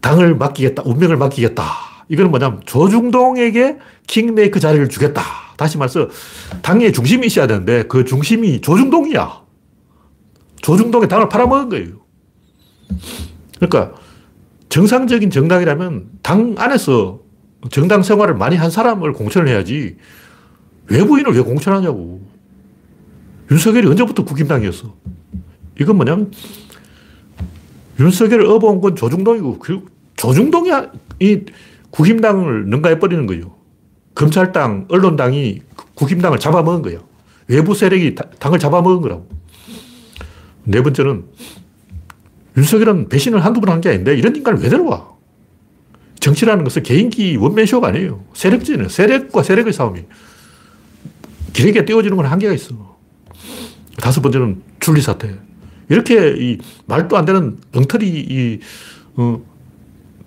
당을 0.00 0.34
맡기겠다, 0.36 0.82
운명을 0.84 1.16
맡기겠다. 1.16 1.64
이거는 2.08 2.30
뭐냐면 2.30 2.60
조중동에게 2.64 3.78
킹메이크 4.06 4.58
자리를 4.60 4.88
주겠다. 4.88 5.22
다시 5.60 5.76
말해서 5.76 6.08
당의 6.62 6.90
중심이 6.90 7.26
있어야 7.26 7.46
되는데 7.46 7.82
그 7.82 8.06
중심이 8.06 8.62
조중동이야. 8.62 9.42
조중동에 10.62 11.06
당을 11.06 11.28
팔아먹은 11.28 11.68
거예요. 11.68 12.00
그러니까 13.56 13.92
정상적인 14.70 15.28
정당이라면 15.28 16.12
당 16.22 16.54
안에서 16.56 17.20
정당 17.70 18.02
생활을 18.02 18.36
많이 18.36 18.56
한 18.56 18.70
사람을 18.70 19.12
공천을 19.12 19.48
해야지 19.48 19.98
외부인을 20.86 21.34
왜 21.34 21.42
공천하냐고. 21.42 22.26
윤석열이 23.50 23.86
언제부터 23.86 24.24
국힘당이었어? 24.24 24.94
이건 25.78 25.96
뭐냐면 25.96 26.32
윤석열을 27.98 28.46
업어온 28.46 28.80
건 28.80 28.96
조중동이고 28.96 29.58
그 29.58 29.84
조중동이 30.16 30.70
이 31.18 31.44
국힘당을 31.90 32.64
능가해버리는 32.70 33.26
거예요. 33.26 33.59
검찰당, 34.14 34.86
언론당이 34.88 35.62
국힘당을 35.94 36.38
잡아먹은 36.38 36.82
거예요. 36.82 37.00
외부 37.48 37.74
세력이 37.74 38.14
당을 38.38 38.58
잡아먹은 38.58 39.00
거라고. 39.02 39.28
네 40.64 40.82
번째는 40.82 41.24
윤석열은 42.56 43.08
배신을 43.08 43.44
한두 43.44 43.60
번 43.60 43.70
한 43.70 43.80
게 43.80 43.88
아닌데 43.90 44.16
이런 44.16 44.34
인간을 44.36 44.60
왜 44.62 44.68
데려와? 44.68 45.08
정치라는 46.20 46.64
것은 46.64 46.82
개인기 46.82 47.36
원맨쇼가 47.36 47.88
아니에요. 47.88 48.24
세력전이에요. 48.34 48.88
세력과 48.88 49.42
세력의 49.42 49.72
싸움이. 49.72 50.02
기레기가 51.52 51.84
띄워지는 51.84 52.16
건 52.16 52.26
한계가 52.26 52.52
있어. 52.52 52.74
다섯 53.98 54.20
번째는 54.20 54.62
줄리 54.80 55.00
사태. 55.00 55.34
이렇게 55.88 56.34
이 56.38 56.58
말도 56.86 57.16
안 57.16 57.24
되는 57.24 57.58
엉터리 57.74 58.06
이, 58.08 58.60
어, 59.16 59.40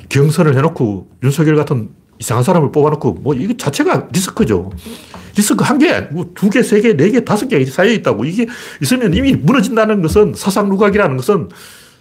경선을 0.09 0.57
해놓고 0.57 1.09
윤석열 1.23 1.55
같은 1.55 1.89
이상한 2.23 2.41
사람을 2.41 2.71
뽑아놓고 2.71 3.15
뭐 3.15 3.33
이거 3.33 3.53
자체가 3.57 4.07
리스크죠. 4.13 4.71
리스크 5.35 5.61
한 5.65 5.77
개, 5.77 5.99
뭐 5.99 6.25
두 6.33 6.49
개, 6.49 6.63
세 6.63 6.79
개, 6.79 6.95
네 6.95 7.11
개, 7.11 7.25
다섯 7.25 7.47
개 7.47 7.63
쌓여 7.65 7.91
있다고. 7.91 8.23
이게 8.23 8.47
있으면 8.81 9.13
이미 9.13 9.33
무너진다는 9.33 10.01
것은 10.01 10.33
사상 10.33 10.69
누각이라는 10.69 11.17
것은 11.17 11.49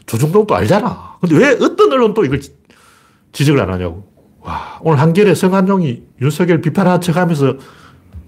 조중동도 0.06 0.54
알잖아. 0.54 1.16
근데 1.20 1.36
왜 1.36 1.48
어떤 1.60 1.92
언론도 1.92 2.24
이걸 2.24 2.40
지적을 3.32 3.60
안 3.60 3.70
하냐고. 3.72 4.12
와, 4.40 4.78
오늘 4.82 5.00
한겨레 5.00 5.34
성한용이 5.34 6.04
윤석열 6.20 6.60
비판하는 6.60 7.00
척 7.00 7.16
하면서, 7.16 7.56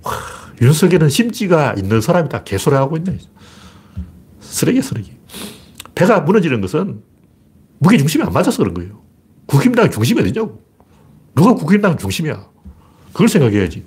와, 0.02 0.12
윤석열은 0.60 1.08
심지가 1.08 1.74
있는 1.74 2.00
사람이다. 2.00 2.42
개소리 2.42 2.74
하고 2.74 2.96
있네. 2.96 3.18
쓰레기, 4.40 4.82
쓰레기. 4.82 5.12
배가 5.94 6.20
무너지는 6.20 6.60
것은 6.60 7.02
무게중심이 7.78 8.24
안 8.24 8.32
맞아서 8.32 8.58
그런 8.58 8.74
거예요. 8.74 9.00
국힘당 9.46 9.90
중심이 9.90 10.20
어디냐고. 10.20 10.60
누가 11.34 11.54
국힘당 11.54 11.98
중심이야. 11.98 12.46
그걸 13.12 13.28
생각해야지. 13.28 13.84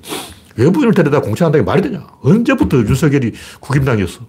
외부인을 0.55 0.93
데려다 0.93 1.21
공천한다는 1.21 1.65
게 1.65 1.69
말이 1.69 1.81
되냐. 1.81 2.07
언제부터 2.21 2.77
윤석열이 2.77 3.33
국힘당이었어. 3.59 4.21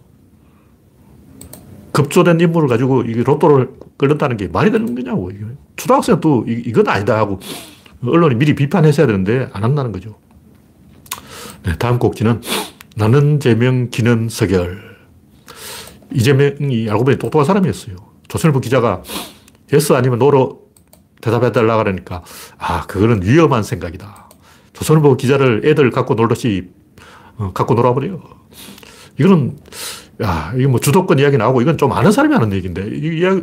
급조된 1.93 2.41
인물을 2.41 2.69
가지고 2.69 3.03
이 3.03 3.13
로또를 3.15 3.71
끌는다는 3.97 4.37
게 4.37 4.47
말이 4.47 4.71
되는 4.71 4.95
거냐고. 4.95 5.31
초등학생은 5.77 6.21
또 6.21 6.45
이건 6.47 6.87
아니다 6.89 7.17
하고 7.19 7.41
언론이 8.05 8.37
미리 8.37 8.55
비판했어야 8.55 9.07
되는데 9.07 9.49
안 9.53 9.65
한다는 9.65 9.91
거죠. 9.91 10.17
네, 11.65 11.77
다음 11.77 11.99
꼭지는 11.99 12.41
나는 12.95 13.41
제명, 13.41 13.91
기는 13.91 14.29
서결. 14.29 14.97
이재명이 16.13 16.89
알고 16.89 17.05
보니 17.05 17.19
똑똑한 17.19 17.45
사람이었어요. 17.45 17.97
조선일보 18.29 18.61
기자가 18.61 19.03
yes 19.73 19.93
아니면 19.93 20.21
no로 20.21 20.68
대답해달라 21.21 21.77
그러니까 21.79 22.23
아, 22.59 22.87
그거는 22.87 23.23
위험한 23.23 23.63
생각이다. 23.63 24.29
조선일보 24.73 25.17
기자를 25.17 25.63
애들 25.65 25.91
갖고 25.91 26.15
놀듯이 26.15 26.71
어, 27.37 27.53
갖고 27.53 27.75
놀아버려요. 27.75 28.21
이거는 29.19 29.59
야, 30.23 30.53
이게 30.57 30.67
뭐 30.67 30.81
주도권 30.81 31.19
이야기 31.19 31.37
나오고 31.37 31.63
이건 31.63 31.79
좀 31.79 31.93
아는 31.93 32.13
사람이 32.13 32.35
하는 32.35 32.53
얘기인데 32.53 32.89
이 32.93 33.19
이야기 33.21 33.43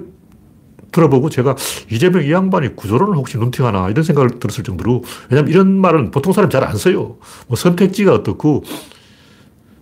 들어보고 0.91 1.29
제가 1.29 1.55
이재명 1.91 2.23
이 2.23 2.31
양반이 2.31 2.75
구조론을 2.77 3.17
혹시 3.17 3.38
눈팅하나 3.38 3.89
이런 3.89 4.03
생각을 4.03 4.39
들었을 4.39 4.63
정도로 4.63 5.03
왜냐면 5.29 5.51
이런 5.51 5.73
말은 5.81 6.11
보통 6.11 6.31
사람 6.31 6.49
잘 6.49 6.63
안 6.63 6.77
써요. 6.77 7.17
뭐 7.47 7.57
선택지가 7.57 8.13
어떻고 8.13 8.63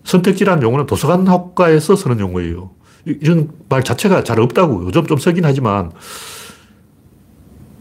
선택지라는 0.04 0.64
용어는 0.64 0.86
도서관 0.86 1.28
학과에서 1.28 1.96
쓰는 1.96 2.20
용어예요. 2.20 2.72
이런 3.06 3.50
말 3.70 3.84
자체가 3.84 4.24
잘 4.24 4.40
없다고 4.40 4.86
요즘 4.86 5.06
좀 5.06 5.18
쓰긴 5.18 5.46
하지만 5.46 5.92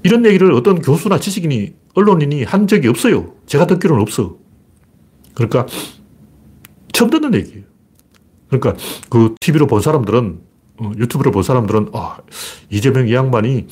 이런 0.03 0.25
얘기를 0.27 0.53
어떤 0.53 0.81
교수나 0.81 1.19
지식인이 1.19 1.75
언론인이 1.95 2.45
한 2.45 2.67
적이 2.67 2.88
없어요. 2.88 3.35
제가 3.47 3.67
듣기로는 3.67 4.03
없어. 4.03 4.37
그러니까 5.35 5.67
처음 6.93 7.11
듣는 7.11 7.35
얘기예요. 7.35 7.65
그러니까 8.49 8.77
그 9.09 9.35
TV로 9.41 9.67
본 9.67 9.81
사람들은 9.81 10.41
어, 10.79 10.93
유튜브를 10.97 11.33
본 11.33 11.43
사람들은 11.43 11.91
아, 11.93 12.19
이재명 12.71 13.09
이 13.09 13.15
양반이 13.15 13.67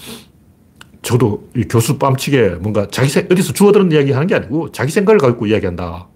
저도 1.03 1.49
이 1.57 1.65
교수 1.65 1.99
뺨치게 1.99 2.59
뭔가 2.61 2.87
자기 2.89 3.09
생, 3.09 3.27
어디서 3.31 3.53
주워들은 3.53 3.91
이야기 3.93 4.13
하는 4.13 4.27
게 4.27 4.35
아니고 4.35 4.71
자기 4.73 4.93
생각을 4.93 5.19
갖고 5.19 5.47
이야기한다. 5.47 6.09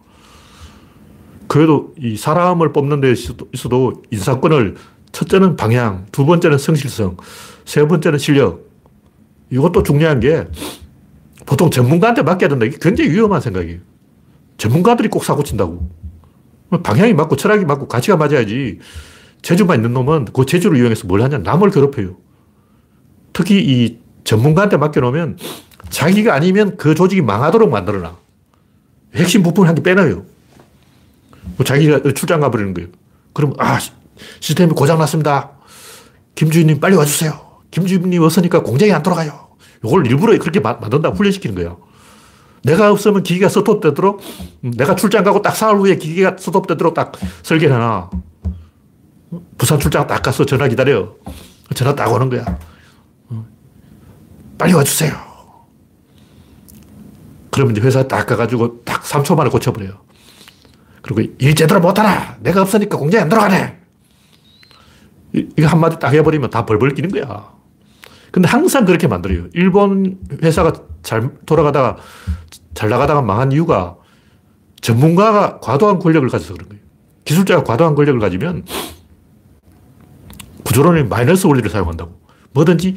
그래도 1.49 1.95
이 1.99 2.17
사람을 2.17 2.73
뽑는 2.73 3.01
데 3.01 3.13
있어도 3.13 4.03
인사권을 4.11 4.77
첫째는 5.13 5.57
방향, 5.57 6.07
두 6.11 6.27
번째는 6.27 6.59
성실성, 6.59 7.17
세 7.65 7.87
번째는 7.87 8.19
실력. 8.19 8.74
이것도 9.55 9.85
중요한 9.85 10.19
게 10.19 10.47
보통 11.47 11.71
전문가한테 11.71 12.23
맡겨야 12.23 12.49
된다. 12.49 12.67
이게 12.67 12.77
굉장히 12.81 13.11
위험한 13.11 13.41
생각이에요. 13.41 13.79
전문가들이 14.59 15.09
꼭 15.09 15.25
사고 15.25 15.45
친다고. 15.45 15.89
방향이 16.83 17.15
맞고 17.15 17.37
철학이 17.37 17.65
맞고 17.65 17.87
가치가 17.87 18.17
맞아야지. 18.17 18.81
재주만 19.43 19.79
있는 19.79 19.93
놈은 19.93 20.27
그 20.33 20.45
재주를 20.47 20.79
이용해서 20.79 21.07
뭘 21.07 21.23
하냐? 21.23 21.39
남을 21.39 21.71
괴롭혀요. 21.71 22.17
특히 23.33 23.63
이 23.63 23.99
전문가한테 24.25 24.77
맡겨놓으면 24.77 25.39
자기가 25.91 26.35
아니면 26.35 26.77
그 26.77 26.95
조직이 26.95 27.21
망하도록 27.23 27.71
만들어놔. 27.71 28.17
핵심 29.15 29.43
부분 29.43 29.69
한개 29.69 29.83
빼놔요. 29.83 30.25
뭐 31.57 31.65
자기가 31.65 32.13
출장 32.15 32.41
가버리는 32.41 32.75
거예요. 32.75 32.89
그럼, 33.33 33.53
아, 33.59 33.79
시스템이 34.41 34.73
고장났습니다. 34.73 35.51
김주인님 36.35 36.81
빨리 36.81 36.97
와주세요. 36.97 37.39
김주인님 37.71 38.23
없으니까 38.23 38.63
공장이 38.63 38.93
안 38.93 39.03
돌아가요. 39.03 39.44
이걸 39.85 40.07
일부러 40.07 40.37
그렇게 40.39 40.61
만든다 40.61 41.11
훈련시키는 41.11 41.55
거예요. 41.57 41.79
내가 42.63 42.91
없으면 42.91 43.23
기계가 43.23 43.49
스톱되도록, 43.51 44.23
음, 44.65 44.71
내가 44.77 44.97
출장 44.97 45.23
가고 45.23 45.43
딱 45.43 45.55
사흘 45.55 45.79
후에 45.79 45.97
기계가 45.97 46.37
스톱되도록 46.39 46.95
딱 46.95 47.13
설계를 47.43 47.77
해놔. 47.77 48.11
부산 49.59 49.79
출장 49.79 50.07
딱 50.07 50.23
가서 50.23 50.47
전화 50.47 50.67
기다려. 50.69 51.15
전화 51.75 51.95
딱 51.95 52.11
오는 52.11 52.31
거야. 52.31 52.59
어. 53.29 53.47
빨리 54.57 54.73
와주세요. 54.73 55.15
그러면 57.51 57.77
이제 57.77 57.87
회사에 57.87 58.09
딱 58.09 58.27
가가지고 58.27 58.83
딱 58.85 59.03
3초 59.03 59.37
만에 59.37 59.51
고쳐버려요. 59.51 59.93
그리고 61.03 61.33
일 61.39 61.55
제대로 61.55 61.81
못하나? 61.81 62.37
내가 62.41 62.63
없으니까 62.63 62.97
공장이 62.97 63.23
안 63.23 63.29
돌아가네. 63.29 63.79
이거 65.35 65.67
한마디 65.67 65.99
딱 65.99 66.13
해버리면 66.15 66.49
다 66.51 66.65
벌벌 66.65 66.95
끼는 66.95 67.11
거야. 67.11 67.54
근데 68.35 68.49
항상 68.49 68.85
그렇게 68.85 69.07
만들어요. 69.07 69.47
일본 69.53 70.19
회사가 70.43 70.73
잘 71.05 71.31
돌아가다가, 71.47 71.99
잘 72.75 72.89
나가다가 72.89 73.23
망한 73.23 73.53
이유가 73.53 73.95
전문가가 74.81 75.61
과도한 75.61 76.01
권력을 76.01 76.29
가져서 76.29 76.55
그런 76.55 76.69
거예요. 76.69 76.83
기술자가 77.25 77.63
과도한 77.63 77.95
권력을 77.95 78.19
가지면 78.19 78.65
구조론이 80.65 81.05
마이너스 81.05 81.47
원리를 81.47 81.71
사용한다고. 81.71 82.19
뭐든지 82.55 82.97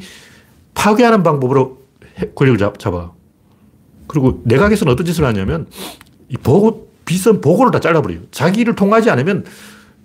파괴하는 0.74 1.22
방법으로 1.22 1.82
권력을 2.34 2.58
잡, 2.58 2.84
아 2.92 3.12
그리고 4.08 4.42
내각에서는 4.42 4.92
어떤 4.92 5.06
짓을 5.06 5.24
하냐면 5.24 5.68
이 6.28 6.36
보고, 6.36 6.90
비선 7.04 7.40
보고를 7.40 7.70
다 7.70 7.78
잘라버려요. 7.78 8.22
자기를 8.32 8.74
통하지 8.74 9.08
않으면 9.08 9.44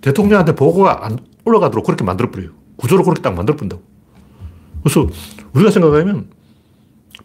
대통령한테 0.00 0.54
보고가 0.54 1.04
안 1.04 1.18
올라가도록 1.44 1.84
그렇게 1.84 2.04
만들어버려요. 2.04 2.50
구조를 2.76 3.02
그렇게 3.02 3.20
딱 3.20 3.34
만들어본다고. 3.34 3.93
그래서 4.84 5.08
우리가 5.54 5.70
생각하면 5.70 6.28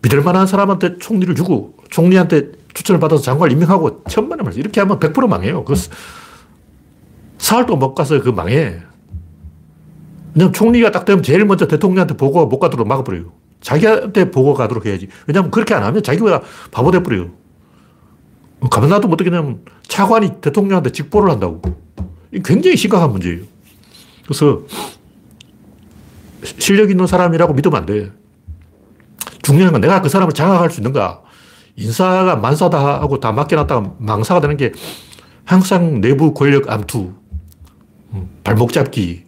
믿을 0.02 0.24
만한 0.24 0.48
사람한테 0.48 0.98
총리를 0.98 1.36
주고 1.36 1.76
총리한테 1.89 2.54
추천을 2.74 3.00
받아서 3.00 3.22
장관을 3.22 3.52
임명하고 3.52 4.04
천만의 4.06 4.45
말 4.45 4.58
이렇게 4.58 4.80
하면 4.80 5.00
100% 5.00 5.28
망해요. 5.28 5.65
그 5.65 5.76
사흘 7.38 7.65
동안 7.65 7.80
못 7.80 7.93
가서 7.93 8.22
그 8.22 8.30
망해. 8.30 8.82
왜냐면 10.34 10.54
총리가 10.54 10.91
딱 10.91 11.04
되면 11.04 11.22
제일 11.22 11.43
먼저 11.45 11.67
대통령한테 11.67 12.15
보고가 12.15 12.45
못 12.45 12.60
가도록 12.60 12.88
막아버려요. 12.88 13.34
자기한테 13.60 14.32
보고 14.32 14.54
가도록 14.54 14.86
해야지. 14.86 15.10
왜냐면 15.28 15.52
그렇게 15.52 15.74
안 15.74 15.84
하면 15.84 16.02
자기가 16.02 16.41
바보 16.72 16.91
돼버려요. 16.91 17.32
가만 18.72 18.89
놔두면 18.89 19.13
어떻게 19.13 19.30
되냐면 19.30 19.65
차관이 19.88 20.39
대통령한테 20.39 20.91
직보를 20.91 21.30
한다고. 21.30 21.62
굉장히 22.45 22.78
심각한 22.78 23.12
문제예요. 23.12 23.43
그래서 24.24 24.62
실력 26.43 26.89
있는 26.89 27.08
사람이라고 27.08 27.54
믿으면 27.54 27.78
안 27.78 27.86
돼. 27.86 28.12
중요한 29.41 29.71
건 29.71 29.82
내가 29.82 30.02
그 30.02 30.10
사람을 30.10 30.34
장악할 30.34 30.69
수 30.69 30.80
있는가. 30.80 31.21
인사가 31.75 32.36
만사다 32.36 33.02
하고 33.02 33.19
다 33.19 33.32
맡겨놨다가 33.32 33.93
망사가 33.99 34.41
되는 34.41 34.58
게 34.58 34.73
항상 35.45 36.02
내부 36.02 36.34
권력 36.34 36.69
암투, 36.69 37.13
음, 38.13 38.30
발목 38.43 38.73
잡기, 38.73 39.23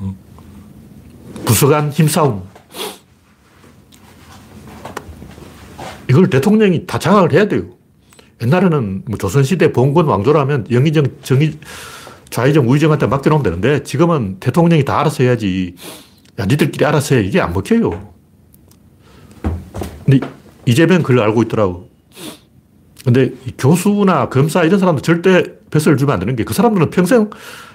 음, 0.00 0.16
부서간 1.44 1.90
힘싸움. 1.90 2.44
이걸 6.08 6.30
대통령이 6.30 6.86
다 6.86 6.98
장악을 6.98 7.32
해야 7.32 7.48
돼요. 7.48 7.64
옛날에는 8.42 9.04
뭐 9.06 9.18
조선시대 9.18 9.72
봉건 9.72 10.06
왕조라면 10.06 10.66
영의정, 10.70 11.06
정의, 11.22 11.58
좌의정, 12.32 12.68
우의정한테 12.68 13.06
맡겨놓으면 13.06 13.42
되는데 13.44 13.82
지금은 13.82 14.38
대통령이 14.40 14.84
다 14.84 14.98
알아서 14.98 15.22
해야지. 15.22 15.76
야, 16.40 16.46
니들끼리 16.46 16.84
알아서 16.84 17.14
해. 17.14 17.22
이게 17.22 17.40
안 17.40 17.52
먹혀요. 17.52 18.12
근데 20.06 20.26
이재명 20.64 21.02
그걸 21.02 21.20
알고 21.20 21.42
있더라고. 21.42 21.90
근데 23.04 23.32
교수나 23.58 24.28
검사 24.30 24.64
이런 24.64 24.78
사람들 24.80 25.02
절대 25.02 25.42
뱃을 25.70 25.96
주면 25.96 26.14
안 26.14 26.20
되는 26.20 26.34
게 26.34 26.44
그 26.44 26.54
사람들은 26.54 26.90
평생 26.90 27.28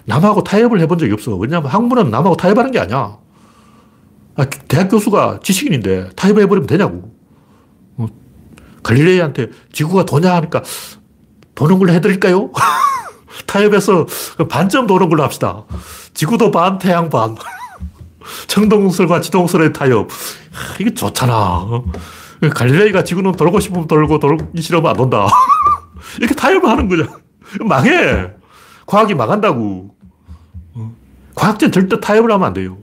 남하고 0.06 0.44
타협을 0.44 0.80
해본 0.82 0.98
적이 0.98 1.14
없어. 1.14 1.36
왜냐하면 1.36 1.70
학문은 1.70 2.10
남하고 2.10 2.36
타협하는 2.36 2.72
게 2.72 2.80
아니야. 2.80 3.18
아, 4.36 4.46
대학 4.68 4.90
교수가 4.90 5.42
지식인인데 5.44 6.10
타협해버리면 6.16 6.66
되냐고. 6.68 7.12
어, 7.98 8.08
갈릴레이한테 8.84 9.50
지구가 9.72 10.06
도냐 10.06 10.34
하니까 10.36 10.64
도는 11.56 11.78
걸로 11.78 11.92
해드릴까요? 11.94 12.52
타협해서 13.46 14.06
반점 14.50 14.88
도는 14.88 15.10
걸로 15.10 15.24
합시다. 15.24 15.64
지구도 16.14 16.52
반, 16.52 16.78
태양 16.78 17.10
반. 17.10 17.36
청동설과 18.48 19.22
지동설의 19.22 19.74
타협. 19.74 20.10
이게 20.80 20.94
좋잖아. 20.94 21.66
갈릴레이가 22.54 23.04
지구는 23.04 23.34
돌고 23.34 23.60
싶으면 23.60 23.88
돌고 23.88 24.20
돌기 24.20 24.62
싫으면 24.62 24.92
안 24.92 24.98
돈다. 24.98 25.28
이렇게 26.20 26.34
타협을 26.36 26.70
하는 26.70 26.88
거죠. 26.90 27.06
망해. 27.62 28.32
과학이 28.86 29.14
망한다고. 29.16 29.96
과학자는 31.36 31.72
절대 31.72 32.00
타협을 32.00 32.32
하면 32.32 32.48
안 32.48 32.54
돼요. 32.54 32.78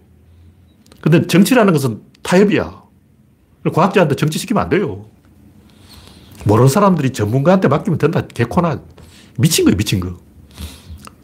근데 1.01 1.27
정치라는 1.27 1.73
것은 1.73 2.03
타협이야. 2.23 2.83
과학자한테 3.73 4.15
정치시키면 4.15 4.63
안 4.63 4.69
돼요. 4.69 5.07
모르는 6.45 6.69
사람들이 6.69 7.13
전문가한테 7.13 7.69
맡기면 7.69 7.99
된다. 7.99 8.23
개코나. 8.33 8.81
미친 9.39 9.65
거예요, 9.65 9.77
미친 9.77 10.01
거. 10.01 10.17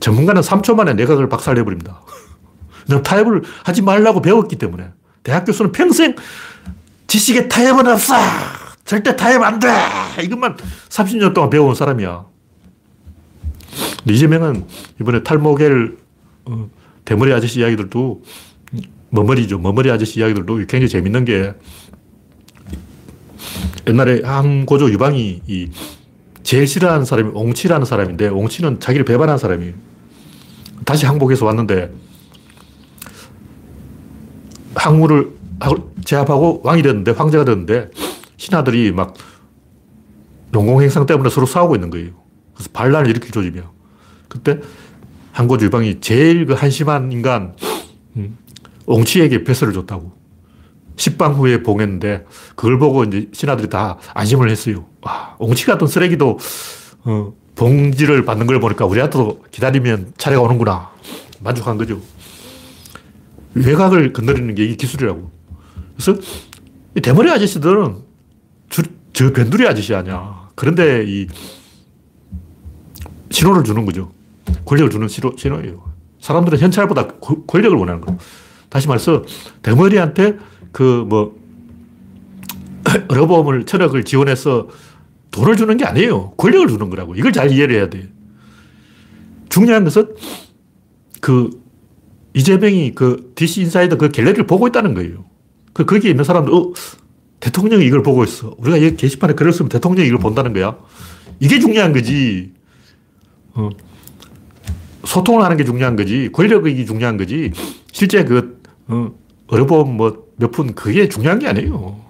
전문가는 0.01 0.41
3초 0.43 0.75
만에 0.75 0.95
내각을 0.95 1.29
박살내버립니다. 1.29 2.01
타협을 3.05 3.43
하지 3.65 3.83
말라고 3.83 4.21
배웠기 4.21 4.57
때문에. 4.57 4.89
대학 5.23 5.45
교수는 5.45 5.73
평생 5.73 6.17
지식의 7.07 7.49
타협은 7.49 7.87
없어! 7.87 8.15
절대 8.85 9.15
타협 9.15 9.43
안 9.43 9.59
돼! 9.59 9.69
이것만 10.23 10.57
30년 10.89 11.35
동안 11.35 11.51
배워온 11.51 11.75
사람이야. 11.75 12.25
이재명은 14.09 14.65
이번에 15.01 15.23
탈모겔, 15.23 15.97
어, 16.47 16.71
대머리 17.05 17.33
아저씨 17.33 17.61
이야기들도, 17.61 18.23
머머리죠. 19.11 19.59
머머리 19.59 19.91
아저씨 19.91 20.21
이야기들도 20.21 20.57
굉장히 20.57 20.89
재밌는 20.89 21.25
게, 21.25 21.53
옛날에 23.87 24.23
항고조 24.25 24.91
유방이 24.91 25.43
이 25.47 25.71
제일 26.43 26.67
싫어하는 26.67 27.05
사람이 27.05 27.31
옹치라는 27.35 27.85
사람인데, 27.85 28.29
옹치는 28.29 28.81
자기를 28.81 29.05
배반한 29.05 29.37
사람이에요. 29.39 29.90
다시 30.85 31.07
항복해서 31.07 31.47
왔는데 31.47 31.93
항무를 34.75 35.33
제압하고 36.05 36.63
왕이 36.65 36.83
됐는데 36.83 37.13
황제가 37.13 37.45
됐는데 37.45 37.91
신하들이 38.37 38.93
막 38.93 39.15
용공행상 40.55 41.07
때문에 41.07 41.31
서로 41.31 41.47
싸우고 41.47 41.75
있는 41.75 41.91
거예요. 41.91 42.11
그래서 42.55 42.71
반란을 42.73 43.11
일으킬 43.11 43.31
조짐이야. 43.31 43.71
그때 44.29 44.59
항고주 45.33 45.67
유방이 45.67 46.01
제일 46.01 46.47
그 46.47 46.55
한심한 46.55 47.13
인간 47.13 47.55
음, 48.17 48.39
옹치에게 48.87 49.45
패서를 49.45 49.73
줬다고. 49.73 50.13
식방 50.97 51.35
후에 51.35 51.63
봉했는데 51.63 52.27
그걸 52.57 52.79
보고 52.79 53.05
이제 53.05 53.29
신하들이 53.33 53.71
다 53.71 53.99
안심을 54.13 54.51
했어요. 54.51 54.87
와, 55.03 55.37
옹치 55.39 55.67
같은 55.67 55.87
쓰레기도 55.87 56.39
어, 57.05 57.33
봉지를 57.61 58.25
받는 58.25 58.47
걸 58.47 58.59
보니까 58.59 58.87
우리한테도 58.87 59.45
기다리면 59.51 60.15
차례가 60.17 60.41
오는구나. 60.41 60.91
만족한 61.41 61.77
거죠. 61.77 62.01
외곽을 63.53 64.15
건드리는 64.15 64.55
게 64.55 64.65
이게 64.65 64.77
기술이라고. 64.77 65.31
그래서 65.95 66.19
이 66.97 67.03
대머리 67.03 67.31
아저씨들은 67.31 67.97
저, 68.71 68.83
저 69.13 69.33
변두리 69.35 69.67
아저씨 69.67 69.95
아니야. 69.95 70.49
그런데 70.55 71.05
이 71.07 71.27
신호를 73.31 73.63
주는 73.63 73.85
거죠. 73.85 74.11
권력을 74.65 74.91
주는 74.91 75.07
신호, 75.07 75.35
신호예요. 75.37 75.85
사람들은 76.19 76.59
현찰보다 76.61 77.09
권력을 77.47 77.77
원하는 77.77 78.01
거예요. 78.01 78.19
다시 78.71 78.89
말해서 78.89 79.25
대머리한테 79.61 80.39
그 80.73 81.05
뭐, 81.07 81.39
의료보험을 83.11 83.67
천억을 83.67 84.05
지원해서 84.05 84.69
돈을 85.31 85.57
주는 85.57 85.77
게 85.77 85.85
아니에요. 85.85 86.33
권력을 86.33 86.69
주는 86.69 86.91
거라고. 86.91 87.15
이걸 87.15 87.33
잘 87.33 87.51
이해를 87.53 87.77
해야 87.77 87.89
돼. 87.89 88.09
중요한 89.49 89.85
것은 89.85 90.15
그 91.21 91.51
이재명이 92.35 92.95
그 92.95 93.33
DC 93.35 93.63
인사이더 93.63 93.97
그 93.97 94.09
갤러리를 94.09 94.47
보고 94.47 94.67
있다는 94.69 94.95
거예요. 94.95 95.25
그 95.73 95.85
거기에 95.85 96.11
있는 96.11 96.25
사람들, 96.25 96.53
어, 96.53 96.73
대통령이 97.41 97.85
이걸 97.87 98.03
보고 98.03 98.23
있어. 98.25 98.55
우리가 98.59 98.77
이 98.77 98.97
게시판에 98.97 99.35
글을 99.35 99.53
쓰면 99.53 99.69
대통령이 99.69 100.09
이걸 100.09 100.21
본다는 100.21 100.53
거야. 100.53 100.77
이게 101.41 101.59
중요한 101.59 101.93
거지. 101.93 102.53
어. 103.55 103.71
소통을 105.05 105.43
하는 105.43 105.57
게 105.57 105.65
중요한 105.65 105.97
거지. 105.97 106.29
권력이 106.33 106.85
중요한 106.87 107.17
거지. 107.17 107.53
실제 107.93 108.25
그, 108.25 108.61
어, 108.89 109.13
의료보험 109.49 109.97
뭐몇 109.97 110.53
푼, 110.53 110.75
그게 110.75 111.09
중요한 111.09 111.39
게 111.39 111.49
아니에요. 111.49 112.10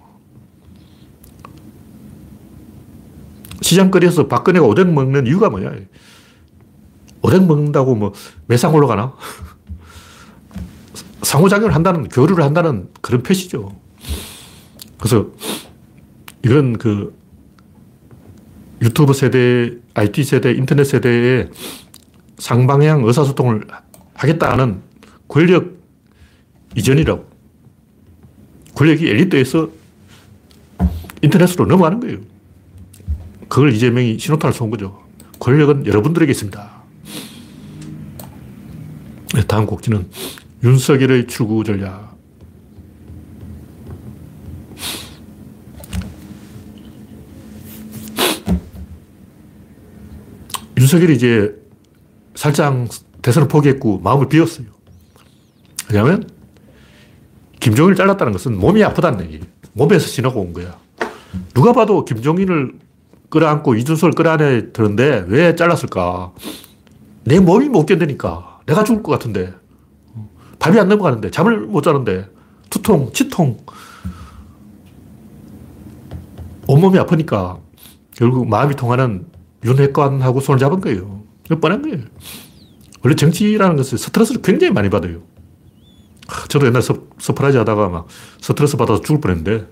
시장거리에서 3.70 4.26
박근혜가 4.26 4.66
오뎅 4.66 4.94
먹는 4.94 5.26
이유가 5.26 5.48
뭐냐. 5.48 5.72
오뎅 7.22 7.46
먹는다고 7.46 7.94
뭐 7.94 8.12
매상 8.46 8.74
올라가나? 8.74 9.14
상호작용을 11.22 11.74
한다는, 11.74 12.08
교류를 12.08 12.42
한다는 12.42 12.88
그런 13.00 13.22
표시죠. 13.22 13.76
그래서 14.98 15.28
이건 16.44 16.78
그 16.78 17.16
유튜브 18.82 19.12
세대, 19.12 19.76
IT 19.94 20.24
세대, 20.24 20.52
인터넷 20.52 20.84
세대의 20.84 21.50
상방향 22.38 23.04
의사소통을 23.04 23.66
하겠다는 24.14 24.80
권력 25.28 25.78
이전이라고. 26.74 27.28
권력이 28.74 29.08
엘리트에서 29.08 29.68
인터넷으로 31.22 31.66
넘어가는 31.66 32.00
거예요. 32.00 32.29
그걸 33.50 33.74
이재명이 33.74 34.18
신호탄을 34.20 34.54
쏜 34.54 34.70
거죠. 34.70 35.02
권력은 35.40 35.84
여러분들에게 35.84 36.30
있습니다. 36.30 36.70
네, 39.34 39.42
다음 39.46 39.66
곡지는 39.66 40.08
윤석열의 40.62 41.26
출구 41.26 41.64
전략. 41.64 42.16
윤석열이 50.78 51.16
이제 51.16 51.52
살짝 52.36 52.88
대선을 53.20 53.48
포기했고 53.48 53.98
마음을 53.98 54.28
비웠어요. 54.28 54.68
왜냐하면 55.90 56.30
김종인을 57.58 57.96
잘랐다는 57.96 58.32
것은 58.32 58.56
몸이 58.56 58.82
아프다는 58.84 59.24
얘기. 59.24 59.40
몸에서 59.72 60.06
신호가 60.06 60.38
온 60.38 60.52
거야. 60.52 60.78
누가 61.52 61.72
봐도 61.72 62.04
김종인을 62.04 62.89
끌어안고 63.30 63.76
이준석을 63.76 64.12
끌어안에 64.12 64.72
드는데 64.72 65.24
왜 65.28 65.54
잘랐을까? 65.54 66.32
내 67.24 67.40
몸이 67.40 67.68
못 67.68 67.86
견디니까. 67.86 68.60
내가 68.66 68.84
죽을 68.84 69.02
것 69.02 69.12
같은데. 69.12 69.54
밤이 70.58 70.78
안 70.78 70.88
넘어가는데. 70.88 71.30
잠을 71.30 71.60
못 71.60 71.82
자는데. 71.82 72.28
두통, 72.68 73.12
치통. 73.12 73.58
온몸이 76.66 76.98
아프니까 76.98 77.58
결국 78.14 78.48
마음이 78.48 78.76
통하는 78.76 79.26
윤핵관하고 79.64 80.40
손을 80.40 80.58
잡은 80.58 80.80
거예요. 80.80 81.22
뻔한 81.60 81.82
거예요. 81.82 81.98
원래 83.02 83.16
정치라는 83.16 83.76
것은 83.76 83.98
스트레스를 83.98 84.42
굉장히 84.42 84.72
많이 84.72 84.88
받아요. 84.88 85.22
저도 86.48 86.66
옛날 86.66 86.82
서, 86.82 86.96
서프라이즈 87.18 87.56
하다가 87.58 87.88
막 87.88 88.06
스트레스 88.40 88.76
받아서 88.76 89.00
죽을 89.00 89.20
뻔했는데 89.20 89.66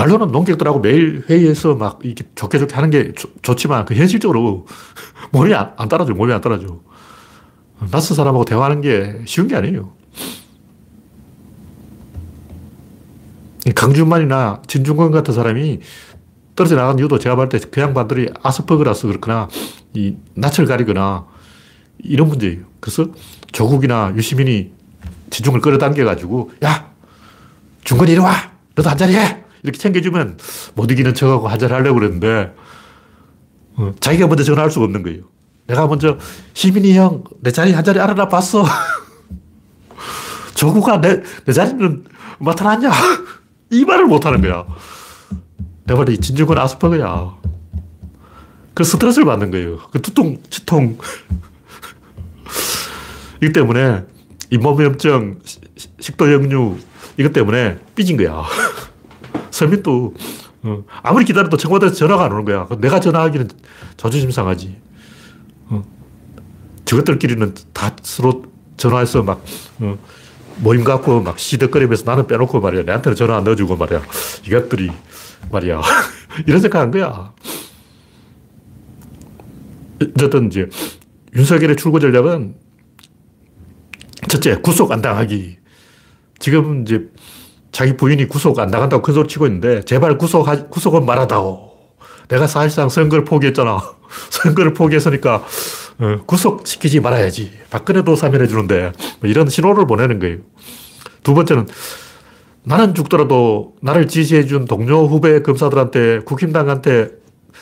말로는 0.00 0.28
논객들하고 0.28 0.80
매일 0.80 1.24
회의해서 1.28 1.74
막 1.74 1.98
이렇게 2.02 2.24
좋게 2.34 2.58
좋게 2.58 2.74
하는 2.74 2.88
게 2.88 3.12
좋, 3.42 3.54
지만 3.56 3.84
그 3.84 3.94
현실적으로 3.94 4.66
몸이 5.30 5.52
안, 5.54 5.72
안 5.76 5.88
따라줘. 5.88 6.14
몸이 6.14 6.32
안 6.32 6.40
따라줘. 6.40 6.78
낯선 7.90 8.16
사람하고 8.16 8.44
대화하는 8.46 8.80
게 8.80 9.20
쉬운 9.26 9.46
게 9.46 9.56
아니에요. 9.56 9.92
강준만이나 13.74 14.62
진중권 14.66 15.10
같은 15.10 15.34
사람이 15.34 15.80
떨어져 16.56 16.76
나간 16.76 16.98
이유도 16.98 17.18
제가 17.18 17.36
볼 17.36 17.48
때 17.48 17.58
그 17.70 17.80
양반들이 17.80 18.30
아스퍼그라서 18.42 19.06
그렇거나 19.08 19.48
이 19.94 20.16
낯을 20.34 20.66
가리거나 20.66 21.26
이런 21.98 22.28
문제예요. 22.28 22.62
그래서 22.80 23.06
조국이나 23.52 24.12
유시민이 24.16 24.72
진중을 25.28 25.60
끌어당겨가지고 25.60 26.52
야 26.64 26.90
중건이 27.84 28.12
이리 28.12 28.20
와 28.20 28.32
너도 28.74 28.88
한자리 28.88 29.14
해 29.14 29.44
이렇게 29.62 29.78
챙겨주면 29.78 30.38
못 30.74 30.90
이기는 30.90 31.14
척하고 31.14 31.48
한잔 31.48 31.72
하려고 31.72 31.98
그랬는데, 31.98 32.54
어, 33.76 33.92
자기가 34.00 34.26
먼저 34.26 34.44
전화할 34.44 34.70
수가 34.70 34.86
없는 34.86 35.02
거예요. 35.02 35.22
내가 35.66 35.86
먼저, 35.86 36.18
시민이 36.54 36.96
형, 36.96 37.24
내 37.40 37.50
자리 37.50 37.72
한 37.72 37.84
자리 37.84 38.00
알아나 38.00 38.28
봤어. 38.28 38.64
조구가 40.54 41.00
내, 41.00 41.22
내 41.44 41.52
자리는 41.52 42.04
맡아놨냐? 42.38 42.90
이 43.70 43.84
말을 43.84 44.06
못 44.06 44.26
하는 44.26 44.40
거야. 44.40 44.66
내가 45.84 45.96
볼때 45.96 46.16
진중권 46.16 46.58
아스퍼그야. 46.58 47.36
그 48.74 48.84
스트레스를 48.84 49.26
받는 49.26 49.50
거예요. 49.50 49.78
그 49.90 50.00
두통, 50.00 50.38
치통. 50.48 50.98
이 53.42 53.52
때문에 53.52 54.04
잇몸염증, 54.50 55.40
식도역류, 56.00 56.78
이것 57.18 57.32
때문에 57.32 57.78
삐진 57.94 58.16
거야. 58.16 58.44
설mit도 59.50 60.14
어, 60.62 60.84
아무리 61.02 61.24
기다려도 61.24 61.56
청와대에서 61.56 61.94
전화가 61.94 62.24
안 62.24 62.32
오는 62.32 62.44
거야. 62.44 62.68
내가 62.78 63.00
전화하기는 63.00 63.48
자존심 63.96 64.30
상하지. 64.30 64.76
어, 65.68 65.82
저것들끼리는 66.84 67.54
다 67.72 67.94
서로 68.02 68.44
전화해서 68.76 69.22
막 69.22 69.42
어, 69.78 69.98
모임 70.58 70.84
갖고 70.84 71.22
막 71.22 71.38
시덕거리면서 71.38 72.04
나는 72.04 72.26
빼놓고 72.26 72.60
말이야. 72.60 72.82
내한테는 72.82 73.16
전화 73.16 73.36
안 73.36 73.44
넣어주고 73.44 73.76
말이야. 73.76 74.02
이것들이 74.46 74.90
말이야. 75.50 75.80
이런 76.46 76.60
생각한 76.60 76.90
거야. 76.90 77.32
어쨌든 80.02 80.46
이제 80.46 80.68
윤석열의 81.34 81.76
출구 81.76 82.00
전략은 82.00 82.54
첫째, 84.28 84.60
구속 84.60 84.92
안 84.92 85.00
당하기. 85.02 85.58
지금 86.38 86.82
이제 86.82 87.08
자기 87.72 87.96
부인이 87.96 88.26
구속 88.28 88.58
안 88.58 88.68
나간다고 88.68 89.02
큰 89.02 89.14
소리 89.14 89.28
치고 89.28 89.46
있는데 89.46 89.82
제발 89.82 90.18
구속, 90.18 90.46
구속은 90.70 91.06
말하다오. 91.06 91.70
내가 92.28 92.46
사실상 92.46 92.88
선거를 92.88 93.24
포기했잖아. 93.24 93.80
선거를 94.30 94.74
포기했으니까 94.74 95.44
어, 95.98 96.18
구속시키지 96.26 97.00
말아야지. 97.00 97.52
박근혜도 97.70 98.16
사면해 98.16 98.46
주는데 98.46 98.92
뭐 99.20 99.30
이런 99.30 99.48
신호를 99.48 99.86
보내는 99.86 100.18
거예요. 100.18 100.38
두 101.22 101.34
번째는 101.34 101.68
나는 102.62 102.94
죽더라도 102.94 103.74
나를 103.80 104.08
지지해 104.08 104.44
준 104.46 104.64
동료 104.64 105.06
후배 105.06 105.42
검사들한테 105.42 106.20
국힘당한테 106.20 107.10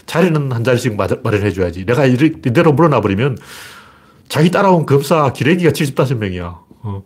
자리는 0.07 0.53
한 0.53 0.64
자리씩 0.64 0.97
마련해 0.97 1.53
줘야지. 1.53 1.85
내가 1.85 2.07
이대로 2.07 2.73
물러나 2.73 3.01
버리면 3.01 3.38
자기 4.29 4.51
따라온 4.51 4.87
검사 4.87 5.33
기레기가 5.33 5.71
75명이야. 5.71 6.59
어. 6.83 7.03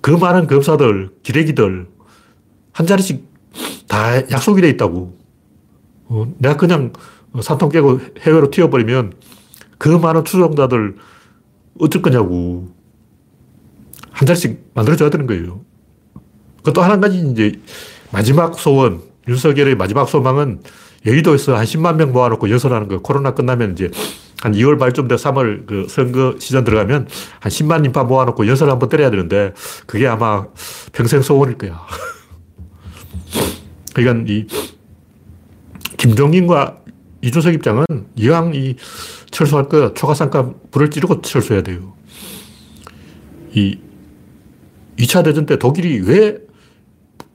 그 0.00 0.10
많은 0.10 0.46
검사들, 0.46 1.10
기레기들, 1.22 1.86
한 2.78 2.86
자리씩 2.86 3.26
다 3.88 4.16
약속이 4.30 4.60
돼 4.62 4.68
있다고. 4.68 5.18
어, 6.04 6.32
내가 6.38 6.56
그냥 6.56 6.92
산통 7.42 7.70
깨고 7.70 8.00
해외로 8.20 8.52
튀어버리면 8.52 9.14
그 9.78 9.88
많은 9.88 10.24
추종자들 10.24 10.94
어쩔 11.80 12.02
거냐고. 12.02 12.68
한 14.12 14.26
자리씩 14.26 14.70
만들어줘야 14.74 15.10
되는 15.10 15.26
거예요. 15.26 15.60
그것도 16.58 16.80
한 16.80 17.00
가지 17.00 17.18
이제 17.18 17.60
마지막 18.12 18.56
소원, 18.56 19.02
윤석열의 19.26 19.74
마지막 19.74 20.08
소망은 20.08 20.62
여의도에서 21.04 21.56
한 21.56 21.64
10만 21.64 21.96
명 21.96 22.12
모아놓고 22.12 22.48
연설하는 22.48 22.86
거. 22.86 23.00
코로나 23.00 23.34
끝나면 23.34 23.72
이제 23.72 23.90
한 24.40 24.52
2월 24.52 24.76
말쯤 24.78 25.08
돼 25.08 25.16
3월 25.16 25.66
그 25.66 25.88
선거 25.88 26.36
시즌 26.38 26.62
들어가면 26.62 27.08
한 27.40 27.50
10만 27.50 27.84
인파 27.84 28.04
모아놓고 28.04 28.46
연설 28.46 28.70
한번 28.70 28.88
때려야 28.88 29.10
되는데 29.10 29.52
그게 29.86 30.06
아마 30.06 30.46
평생 30.92 31.22
소원일 31.22 31.58
거야. 31.58 31.84
그러니까 34.02 34.32
이 34.32 34.46
김종인과 35.96 36.82
이준석 37.22 37.54
입장은 37.54 37.84
이왕 38.16 38.54
이 38.54 38.76
철수할 39.30 39.68
거 39.68 39.92
초가상가 39.94 40.52
불을 40.70 40.90
찌르고 40.90 41.20
철수해야 41.22 41.62
돼요. 41.62 41.94
이 43.54 43.78
2차 44.98 45.24
대전 45.24 45.46
때 45.46 45.58
독일이 45.58 46.00
왜 46.00 46.38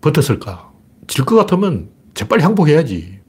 버텼을까? 0.01 0.71
질 1.07 1.25
것 1.25 1.35
같으면 1.35 1.89
재빨리 2.13 2.43
항복해야지. 2.43 3.19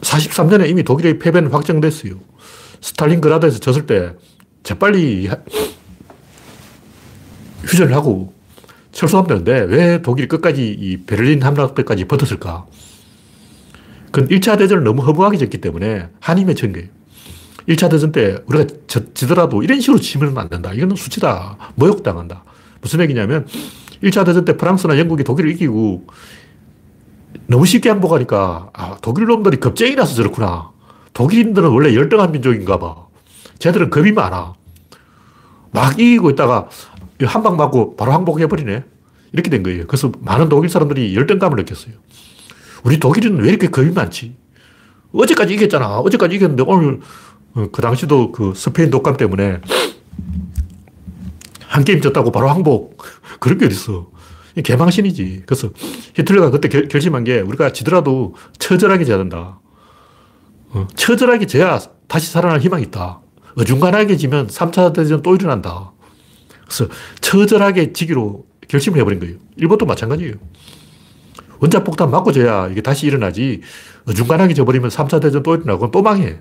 43년에 0.00 0.68
이미 0.68 0.82
독일의 0.84 1.18
패배는 1.18 1.50
확정됐어요. 1.50 2.18
스탈린그라드에서 2.80 3.58
졌을 3.58 3.86
때 3.86 4.14
재빨리 4.62 5.28
휴전을 7.64 7.94
하고 7.94 8.32
철수하면 8.98 9.28
되는데 9.28 9.60
왜 9.76 10.02
독일이 10.02 10.26
끝까지 10.26 10.76
이 10.76 10.96
베를린 11.04 11.40
함락 11.44 11.76
때까지 11.76 12.06
버텼을까? 12.06 12.66
그건 14.10 14.28
1차 14.28 14.58
대전을 14.58 14.82
너무 14.82 15.02
허무하게 15.02 15.38
졌기 15.38 15.58
때문에 15.58 16.08
한이 16.18 16.44
맺힌 16.44 16.72
거예요. 16.72 16.88
1차 17.68 17.90
대전 17.90 18.10
때 18.10 18.38
우리가 18.46 18.64
지더라도 19.14 19.62
이런 19.62 19.80
식으로 19.80 20.00
지면 20.00 20.36
안 20.36 20.48
된다. 20.48 20.72
이건 20.74 20.96
수치다. 20.96 21.72
모욕당한다. 21.76 22.42
무슨 22.80 23.00
얘기냐면 23.02 23.46
1차 24.02 24.26
대전 24.26 24.44
때 24.44 24.56
프랑스나 24.56 24.98
영국이 24.98 25.22
독일을 25.22 25.52
이기고 25.52 26.04
너무 27.46 27.66
쉽게 27.66 27.90
항복하니까 27.90 28.70
아, 28.72 28.96
독일 29.00 29.26
놈들이 29.26 29.60
겁쟁이라서 29.60 30.16
저렇구나. 30.16 30.72
독일인들은 31.12 31.68
원래 31.68 31.94
열등한 31.94 32.32
민족인가 32.32 32.80
봐. 32.80 32.96
쟤들은 33.60 33.90
겁이 33.90 34.10
많아. 34.10 34.54
막 35.70 36.00
이기고 36.00 36.30
있다가 36.30 36.68
한 37.26 37.42
방 37.42 37.56
맞고 37.56 37.96
바로 37.96 38.12
항복해버리네. 38.12 38.84
이렇게 39.32 39.50
된 39.50 39.62
거예요. 39.62 39.86
그래서 39.86 40.10
많은 40.20 40.48
독일 40.48 40.70
사람들이 40.70 41.14
열등감을 41.14 41.56
느꼈어요. 41.56 41.94
우리 42.84 42.98
독일은 42.98 43.38
왜 43.42 43.48
이렇게 43.50 43.68
겁이 43.68 43.90
많지? 43.90 44.36
어제까지 45.12 45.54
이겼잖아. 45.54 45.98
어제까지 45.98 46.36
이겼는데 46.36 46.62
오늘 46.66 47.00
어, 47.54 47.66
그 47.72 47.82
당시도 47.82 48.32
그 48.32 48.52
스페인 48.54 48.90
독감 48.90 49.16
때문에 49.16 49.60
한 51.66 51.84
게임 51.84 52.00
졌다고 52.00 52.30
바로 52.32 52.48
항복. 52.48 53.02
그런 53.40 53.58
게 53.58 53.66
어딨어. 53.66 54.08
개망신이지. 54.64 55.42
그래서 55.46 55.70
히틀러가 56.14 56.50
그때 56.50 56.68
결, 56.68 56.88
결심한 56.88 57.24
게 57.24 57.40
우리가 57.40 57.72
지더라도 57.72 58.34
처절하게 58.58 59.04
져야 59.04 59.18
된다. 59.18 59.60
어, 60.70 60.86
처절하게 60.96 61.46
져야 61.46 61.78
다시 62.08 62.30
살아날 62.30 62.60
희망이 62.60 62.82
있다. 62.84 63.20
어중간하게 63.56 64.16
지면 64.16 64.46
3차 64.46 64.92
대전 64.94 65.22
또 65.22 65.34
일어난다. 65.34 65.92
그래서 66.68 66.92
처절하게 67.20 67.92
지기로 67.92 68.46
결심을 68.68 69.00
해버린 69.00 69.18
거예요. 69.18 69.36
일본도 69.56 69.86
마찬가지예요. 69.86 70.34
원자폭탄 71.60 72.10
맞고 72.10 72.32
져야 72.32 72.68
이게 72.68 72.82
다시 72.82 73.06
일어나지. 73.06 73.62
어중간하게 74.06 74.54
져버리면 74.54 74.90
3차 74.90 75.20
대전 75.20 75.42
또 75.42 75.54
일어나고 75.54 75.90
또 75.90 76.02
망해. 76.02 76.38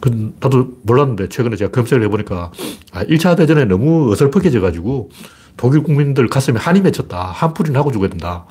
그, 0.00 0.34
나도 0.38 0.78
몰랐는데 0.82 1.28
최근에 1.30 1.56
제가 1.56 1.70
검색을 1.70 2.04
해보니까 2.04 2.52
아, 2.92 3.04
1차 3.04 3.36
대전에 3.36 3.64
너무 3.64 4.12
어설프게 4.12 4.50
져가지고 4.50 5.10
독일 5.56 5.82
국민들 5.82 6.28
가슴에 6.28 6.58
한이 6.58 6.82
맺혔다. 6.82 7.18
한풀이 7.18 7.70
나고 7.70 7.90
죽어야 7.90 8.10
된다. 8.10 8.46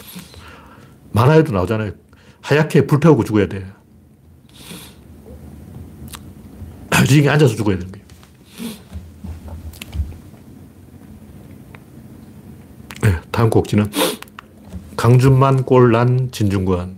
만화에도 1.12 1.54
나오잖아요. 1.54 1.92
하얗게 2.42 2.88
불태우고 2.88 3.24
죽어야 3.24 3.48
돼. 3.48 3.66
링에 7.08 7.30
앉아서 7.30 7.56
죽어야 7.56 7.78
되는 7.78 7.92
거예요. 7.92 8.03
네, 13.04 13.20
다음 13.32 13.50
곡지는 13.50 13.92
강준만 14.96 15.64
꼴난 15.64 16.30
진중권. 16.32 16.96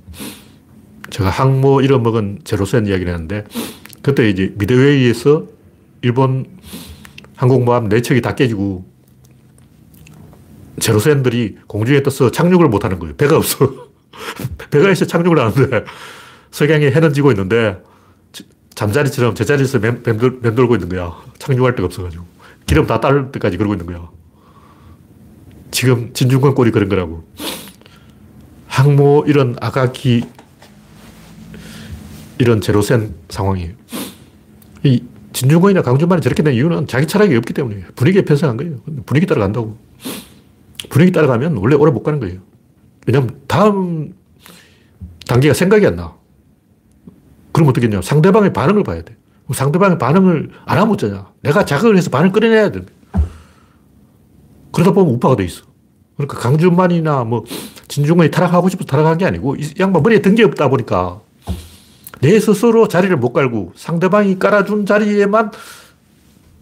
제가 1.10 1.30
항모 1.30 1.82
잃어먹은 1.82 2.42
제로센 2.44 2.86
이야기를 2.86 3.12
했는데 3.12 3.44
그때 4.04 4.30
이제 4.30 4.54
미드웨이에서 4.58 5.46
일본 6.04 6.46
항공모함 7.36 7.90
4척이 7.90 8.22
다 8.22 8.36
깨지고 8.36 8.86
제로센들이 10.80 11.58
공중에 11.68 12.04
떠서 12.04 12.30
착륙을 12.30 12.68
못 12.68 12.86
하는 12.86 13.00
거예요. 13.00 13.16
배가 13.16 13.38
없어. 13.38 13.88
배가 14.70 14.92
있어 14.92 15.06
착륙을 15.06 15.40
하는데 15.40 15.86
석양이 16.52 16.86
해는 16.86 17.14
지고 17.14 17.32
있는데 17.32 17.82
잠자리처럼 18.76 19.34
제자리에서 19.34 19.80
맴, 19.80 20.04
맴돌, 20.04 20.40
맴돌고 20.42 20.76
있는 20.76 20.90
거야. 20.90 21.16
착륙할 21.40 21.76
데가 21.76 21.86
없어가지고. 21.88 22.26
기름 22.68 22.86
다딸 22.86 23.32
때까지 23.32 23.58
그러고 23.58 23.74
있는 23.74 23.86
거야. 23.88 24.08
지금 25.72 26.14
진중권 26.14 26.56
꼴이 26.56 26.72
그런 26.72 26.90
거라고. 26.90 27.24
항모 28.68 29.26
이런 29.28 29.56
아가키 29.62 30.24
이런 32.38 32.62
제로센 32.62 33.16
상황이에요. 33.30 33.74
이 34.84 35.04
진중권이나 35.34 35.82
강준만이 35.82 36.22
저렇게 36.22 36.44
된 36.44 36.54
이유는 36.54 36.88
자기 36.88 37.08
철학이 37.08 37.36
없기 37.36 37.54
때문이에요. 37.54 37.86
분위기에 37.96 38.24
편성한 38.24 38.58
거예요. 38.58 38.78
분위기 39.06 39.26
따라간다고. 39.26 39.78
분위기 40.90 41.12
따라가면 41.12 41.58
원래 41.58 41.76
오래 41.76 41.92
못 41.92 42.04
가는 42.04 42.20
거예요. 42.20 42.40
왜냐면 43.08 43.42
다음 43.48 44.14
단계가 45.28 45.54
생각이 45.54 45.86
안 45.88 45.96
나. 45.96 46.14
그럼 47.52 47.70
어떻게 47.70 47.88
냐 47.88 48.02
상대방의 48.02 48.54
반응을 48.54 48.84
봐야 48.84 49.02
돼. 49.02 49.16
상대방의 49.54 49.98
반응을 49.98 50.52
안 50.66 50.78
하면 50.78 50.94
어쩌냐. 50.94 51.32
내가 51.42 51.66
자극을 51.66 51.98
해서 51.98 52.10
반응을 52.10 52.32
끌어내야 52.32 52.72
돼. 52.72 52.82
그러다 54.76 54.92
보면 54.92 55.14
우파가 55.16 55.36
돼 55.38 55.46
있어. 55.46 55.64
그러니까 56.18 56.38
강준만이나 56.40 57.24
뭐 57.24 57.44
진중권이 57.88 58.30
타락하고 58.32 58.68
싶어서 58.70 58.86
타락한 58.88 59.18
게 59.18 59.26
아니고 59.26 59.56
이 59.56 59.74
양반 59.80 60.04
머리에 60.04 60.22
든 60.22 60.36
게 60.36 60.44
없다 60.44 60.70
보니까 60.70 61.22
내 62.22 62.40
스스로 62.40 62.88
자리를 62.88 63.16
못 63.18 63.32
깔고 63.34 63.74
상대방이 63.76 64.38
깔아준 64.40 64.86
자리에만 64.86 65.52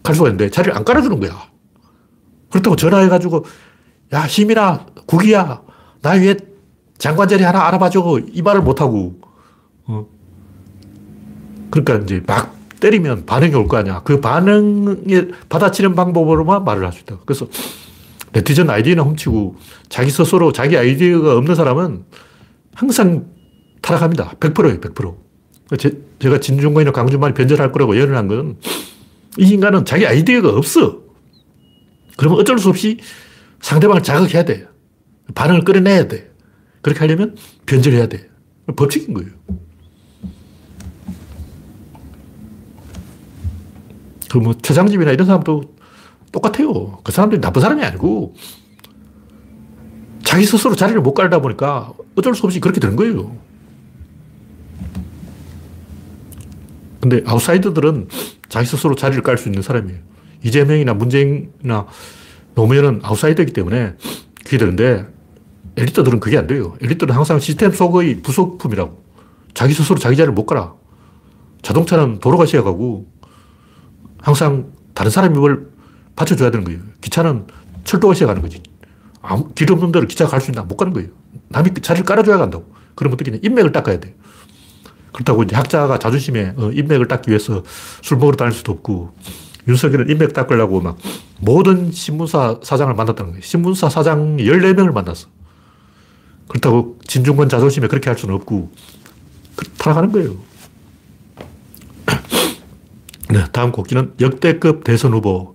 갈 0.02 0.14
수가 0.14 0.28
있는데 0.28 0.50
자리를 0.50 0.76
안 0.76 0.84
깔아주는 0.84 1.18
거야. 1.20 1.48
그렇다고 2.50 2.76
전화해가지고 2.76 3.44
야 4.12 4.26
힘이나 4.26 4.86
국이야 5.06 5.62
나 6.02 6.10
위에 6.12 6.36
장관 6.98 7.26
자리 7.28 7.42
하나 7.42 7.66
알아봐줘 7.66 8.20
이 8.32 8.42
말을 8.42 8.62
못하고 8.62 9.14
어. 9.86 10.06
그러니까 11.70 11.96
이제 12.04 12.22
막 12.26 12.54
때리면 12.80 13.24
반응이 13.26 13.54
올 13.54 13.66
거 13.66 13.76
아니야. 13.78 14.02
그 14.04 14.20
반응에 14.20 15.28
받아치는 15.48 15.94
방법으로만 15.94 16.64
말을 16.64 16.84
할 16.84 16.92
수 16.92 17.00
있다. 17.00 17.16
그래서 17.24 17.46
네티즌 18.34 18.68
아이디어는 18.68 19.04
훔치고 19.04 19.56
자기 19.88 20.10
스스로 20.10 20.52
자기 20.52 20.76
아이디어가 20.76 21.36
없는 21.36 21.54
사람은 21.54 22.04
항상 22.74 23.26
타락합니다. 23.80 24.32
100%예요, 24.40 24.80
100%. 24.80 25.16
제, 25.78 25.98
제가 26.18 26.40
진중권이나 26.40 26.92
강준만이 26.92 27.34
변절할 27.34 27.72
거라고 27.72 27.96
예언을 27.96 28.16
한 28.16 28.28
건 28.28 28.56
이 29.36 29.48
인간은 29.48 29.84
자기 29.84 30.06
아이디어가 30.06 30.50
없어. 30.50 31.00
그러면 32.16 32.38
어쩔 32.38 32.56
수 32.58 32.68
없이 32.68 32.98
상대방을 33.60 34.02
자극해야 34.04 34.44
돼. 34.44 34.68
반응을 35.34 35.62
끌어내야 35.64 36.06
돼. 36.06 36.30
그렇게 36.82 37.00
하려면 37.00 37.34
변절해야 37.66 38.06
돼. 38.06 38.28
법칙인 38.76 39.12
거예요. 39.14 39.30
그뭐 44.30 44.54
최장집이나 44.62 45.10
이런 45.12 45.26
사람도 45.26 45.73
똑같아요. 46.34 46.98
그 47.04 47.12
사람들이 47.12 47.40
나쁜 47.40 47.62
사람이 47.62 47.82
아니고 47.84 48.34
자기 50.24 50.44
스스로 50.44 50.74
자리를 50.74 51.00
못 51.00 51.14
깔다 51.14 51.40
보니까 51.40 51.92
어쩔 52.16 52.34
수 52.34 52.44
없이 52.44 52.58
그렇게 52.58 52.80
되는 52.80 52.96
거예요. 52.96 53.36
근데 57.00 57.22
아웃사이더들은 57.24 58.08
자기 58.48 58.66
스스로 58.66 58.96
자리를 58.96 59.22
깔 59.22 59.38
수 59.38 59.48
있는 59.48 59.62
사람이에요. 59.62 60.00
이재명이나 60.42 60.94
문재인이나 60.94 61.86
노무현은 62.54 63.00
아웃사이더이기 63.04 63.52
때문에 63.52 63.94
그게 64.44 64.58
되는데 64.58 65.06
엘리트들은 65.76 66.18
그게 66.20 66.38
안 66.38 66.46
돼요. 66.46 66.76
엘리트는 66.82 67.14
항상 67.14 67.38
시스템 67.38 67.72
속의 67.72 68.22
부속품이라고. 68.22 69.04
자기 69.54 69.72
스스로 69.72 69.98
자기 69.98 70.16
자리를 70.16 70.32
못 70.32 70.46
가라. 70.46 70.74
자동차는 71.62 72.18
도로가 72.20 72.46
시작하고 72.46 73.06
항상 74.18 74.72
다른 74.94 75.10
사람이 75.10 75.38
뭘 75.38 75.73
받쳐줘야 76.16 76.50
되는 76.50 76.64
거예요. 76.64 76.80
기차는 77.00 77.46
철도가 77.84 78.14
시작하는 78.14 78.42
거지. 78.42 78.62
아무, 79.22 79.48
길 79.54 79.72
없는 79.72 79.92
데를 79.92 80.06
기차가 80.06 80.32
갈수 80.32 80.50
있나? 80.50 80.62
못 80.62 80.76
가는 80.76 80.92
거예요. 80.92 81.08
남이 81.48 81.70
자리를 81.80 82.04
깔아줘야 82.04 82.38
간다고. 82.38 82.72
그럼 82.94 83.12
어떻게 83.12 83.30
냐 83.30 83.38
인맥을 83.42 83.72
닦아야 83.72 83.98
돼. 84.00 84.14
그렇다고 85.12 85.44
이제 85.44 85.54
학자가 85.56 85.98
자존심에 85.98 86.54
어, 86.56 86.70
인맥을 86.72 87.08
닦기 87.08 87.30
위해서 87.30 87.62
술 88.02 88.18
먹으러 88.18 88.36
다닐 88.36 88.52
수도 88.52 88.72
없고 88.72 89.14
윤석열은 89.68 90.10
인맥 90.10 90.32
닦으려고 90.32 90.80
막 90.80 90.98
모든 91.40 91.90
신문사 91.92 92.60
사장을 92.62 92.92
만났다는 92.94 93.32
거예요. 93.32 93.42
신문사 93.42 93.88
사장 93.88 94.36
14명을 94.36 94.92
만났어. 94.92 95.28
그렇다고 96.48 96.98
진중권 97.06 97.48
자존심에 97.48 97.86
그렇게 97.88 98.10
할 98.10 98.18
수는 98.18 98.34
없고 98.34 98.70
그, 99.56 99.68
타락하는 99.78 100.12
거예요. 100.12 100.36
네, 103.30 103.44
다음 103.52 103.72
곡기는 103.72 104.14
역대급 104.20 104.84
대선 104.84 105.12
후보. 105.12 105.54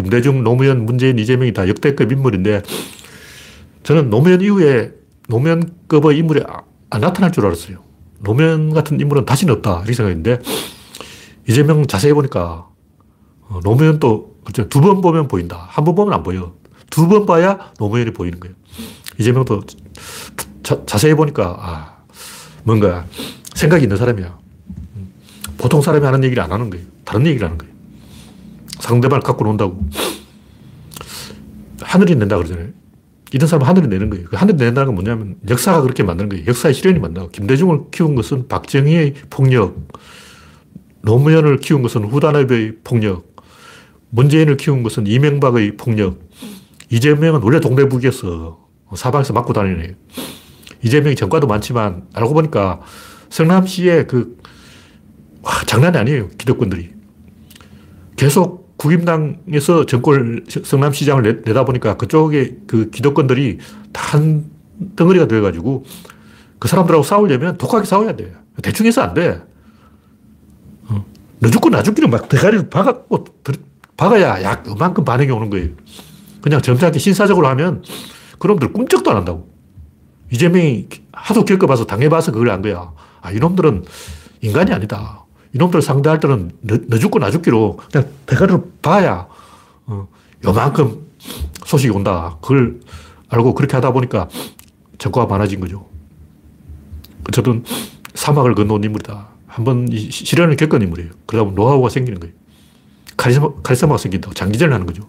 김대중, 0.00 0.44
노무현, 0.44 0.84
문재인, 0.84 1.18
이재명이 1.18 1.54
다 1.54 1.66
역대급 1.66 2.12
인물인데 2.12 2.62
저는 3.82 4.10
노무현 4.10 4.42
이후에 4.42 4.92
노무현급의 5.28 6.18
인물이 6.18 6.42
아, 6.46 6.60
안 6.90 7.00
나타날 7.00 7.32
줄 7.32 7.46
알았어요. 7.46 7.78
노무현 8.20 8.74
같은 8.74 9.00
인물은 9.00 9.24
다시는 9.24 9.54
없다. 9.54 9.78
이렇게 9.78 9.94
생각했는데, 9.94 10.40
이재명 11.48 11.86
자세히 11.86 12.12
보니까, 12.12 12.68
어, 13.48 13.60
노무현도, 13.64 14.36
그렇죠. 14.44 14.68
두번 14.68 15.00
보면 15.00 15.28
보인다. 15.28 15.66
한 15.70 15.84
번 15.86 15.94
보면 15.94 16.12
안 16.12 16.22
보여. 16.22 16.54
두 16.90 17.08
번 17.08 17.24
봐야 17.24 17.72
노무현이 17.78 18.12
보이는 18.12 18.38
거예요. 18.38 18.54
이재명도 19.18 19.62
자, 20.62 20.78
자세히 20.84 21.14
보니까, 21.14 21.56
아, 21.58 21.96
뭔가 22.64 23.06
생각이 23.54 23.84
있는 23.84 23.96
사람이야. 23.96 24.38
음, 24.96 25.12
보통 25.56 25.80
사람이 25.80 26.04
하는 26.04 26.22
얘기를 26.22 26.42
안 26.42 26.52
하는 26.52 26.68
거예요. 26.68 26.84
다른 27.06 27.26
얘기를 27.26 27.46
하는 27.46 27.56
거예요. 27.56 27.74
상대방을 28.86 29.22
갖고 29.22 29.44
논다고. 29.44 29.84
하늘이 31.82 32.14
낸다 32.16 32.36
그러잖아요. 32.36 32.68
이런 33.32 33.48
사람은 33.48 33.66
하늘이 33.66 33.88
내는 33.88 34.10
거예요. 34.10 34.26
그 34.26 34.36
하늘이 34.36 34.56
낸다는 34.56 34.86
건 34.86 34.94
뭐냐면 34.94 35.36
역사가 35.48 35.82
그렇게 35.82 36.04
만드는 36.04 36.28
거예요. 36.28 36.44
역사의 36.46 36.74
실현이 36.74 37.00
만든다. 37.00 37.28
김대중을 37.32 37.90
키운 37.90 38.14
것은 38.14 38.46
박정희의 38.46 39.14
폭력, 39.28 39.88
노무현을 41.02 41.58
키운 41.58 41.82
것은 41.82 42.04
후단협의 42.04 42.76
폭력, 42.84 43.34
문재인을 44.10 44.56
키운 44.56 44.84
것은 44.84 45.06
이명박의 45.08 45.76
폭력, 45.76 46.20
이재명은 46.90 47.42
원래 47.42 47.58
동대북이었어. 47.58 48.66
사방에서 48.94 49.32
맞고 49.32 49.52
다니네. 49.52 49.96
이재명이 50.84 51.16
전과도 51.16 51.48
많지만 51.48 52.06
알고 52.14 52.34
보니까 52.34 52.80
성남시에 53.30 54.04
그 54.04 54.36
와, 55.42 55.52
장난이 55.66 55.98
아니에요. 55.98 56.28
기득권들이. 56.38 56.90
계속 58.14 58.65
국임당에서 58.76 59.86
정권 59.86 60.44
성남시장을 60.48 61.42
내, 61.44 61.52
다 61.52 61.64
보니까 61.64 61.96
그쪽에 61.96 62.56
그 62.66 62.90
기득권들이 62.90 63.58
다 63.92 64.12
한 64.12 64.56
덩어리가 64.94 65.26
되어가지고 65.26 65.84
그 66.58 66.68
사람들하고 66.68 67.02
싸우려면 67.02 67.58
독하게 67.58 67.84
싸워야 67.84 68.16
돼. 68.16 68.32
대충 68.62 68.86
해서 68.86 69.02
안 69.02 69.14
돼. 69.14 69.42
어. 70.88 71.04
너 71.38 71.50
죽고 71.50 71.70
나 71.70 71.82
죽기는 71.82 72.08
막 72.10 72.28
대가리를 72.28 72.70
박았고, 72.70 73.24
박아야 73.96 74.42
약 74.42 74.64
그만큼 74.64 75.04
반응이 75.04 75.30
오는 75.30 75.50
거예요. 75.50 75.68
그냥 76.40 76.62
점잖게 76.62 76.98
신사적으로 76.98 77.48
하면 77.48 77.82
그놈들 78.38 78.72
꿈쩍도 78.72 79.10
안 79.10 79.18
한다고. 79.18 79.50
이재명이 80.32 80.88
하도 81.12 81.44
겪어봐서 81.44 81.86
당해봐서 81.86 82.32
그걸 82.32 82.50
안 82.50 82.62
거야. 82.62 82.92
아, 83.20 83.30
이놈들은 83.30 83.84
인간이 84.40 84.72
아니다. 84.72 85.25
이놈들 85.56 85.80
상대할 85.80 86.20
때는 86.20 86.52
너, 86.60 86.76
너 86.86 86.98
죽고 86.98 87.18
나 87.18 87.30
죽기로 87.30 87.78
그냥 87.90 88.10
대가리를 88.26 88.60
봐야 88.82 89.26
어, 89.86 90.06
요만큼 90.44 91.06
소식이 91.64 91.92
온다. 91.94 92.36
그걸 92.42 92.80
알고 93.30 93.54
그렇게 93.54 93.74
하다 93.74 93.92
보니까 93.92 94.28
전과가 94.98 95.26
많아진 95.26 95.60
거죠. 95.60 95.88
어쨌든 97.26 97.64
사막을 98.14 98.54
건너온 98.54 98.84
인물이다. 98.84 99.28
한번 99.46 99.88
시련을 99.90 100.56
겪은 100.56 100.82
인물이에요. 100.82 101.10
그러다 101.24 101.44
보면 101.44 101.54
노하우가 101.54 101.88
생기는 101.88 102.20
거예요. 102.20 102.34
카리스마, 103.16 103.48
카리스마가 103.62 103.96
생긴다고 103.96 104.34
장기전을 104.34 104.74
하는 104.74 104.84
거죠. 104.84 105.08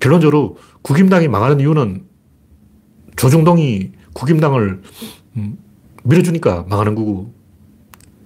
결론적으로 0.00 0.58
국임당이 0.82 1.28
망하는 1.28 1.60
이유는 1.60 2.04
조중동이 3.16 3.92
국임당을 4.12 4.82
음, 5.36 5.56
밀어주니까 6.02 6.66
망하는 6.68 6.94
거고 6.94 7.32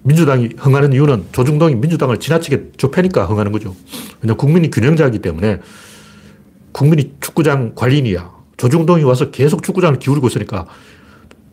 민주당이 0.07 0.51
흥하는 0.57 0.93
이유는 0.93 1.25
조중동이 1.33 1.75
민주당을 1.75 2.17
지나치게 2.17 2.71
좁혀니까 2.77 3.25
흥하는 3.25 3.51
거죠. 3.51 3.75
왜냐 4.21 4.35
국민이 4.35 4.69
균형자이기 4.69 5.19
때문에 5.19 5.59
국민이 6.71 7.13
축구장 7.19 7.73
관리인이야. 7.75 8.31
조중동이 8.55 9.03
와서 9.03 9.31
계속 9.31 9.63
축구장을 9.63 9.99
기울이고 9.99 10.27
있으니까 10.27 10.65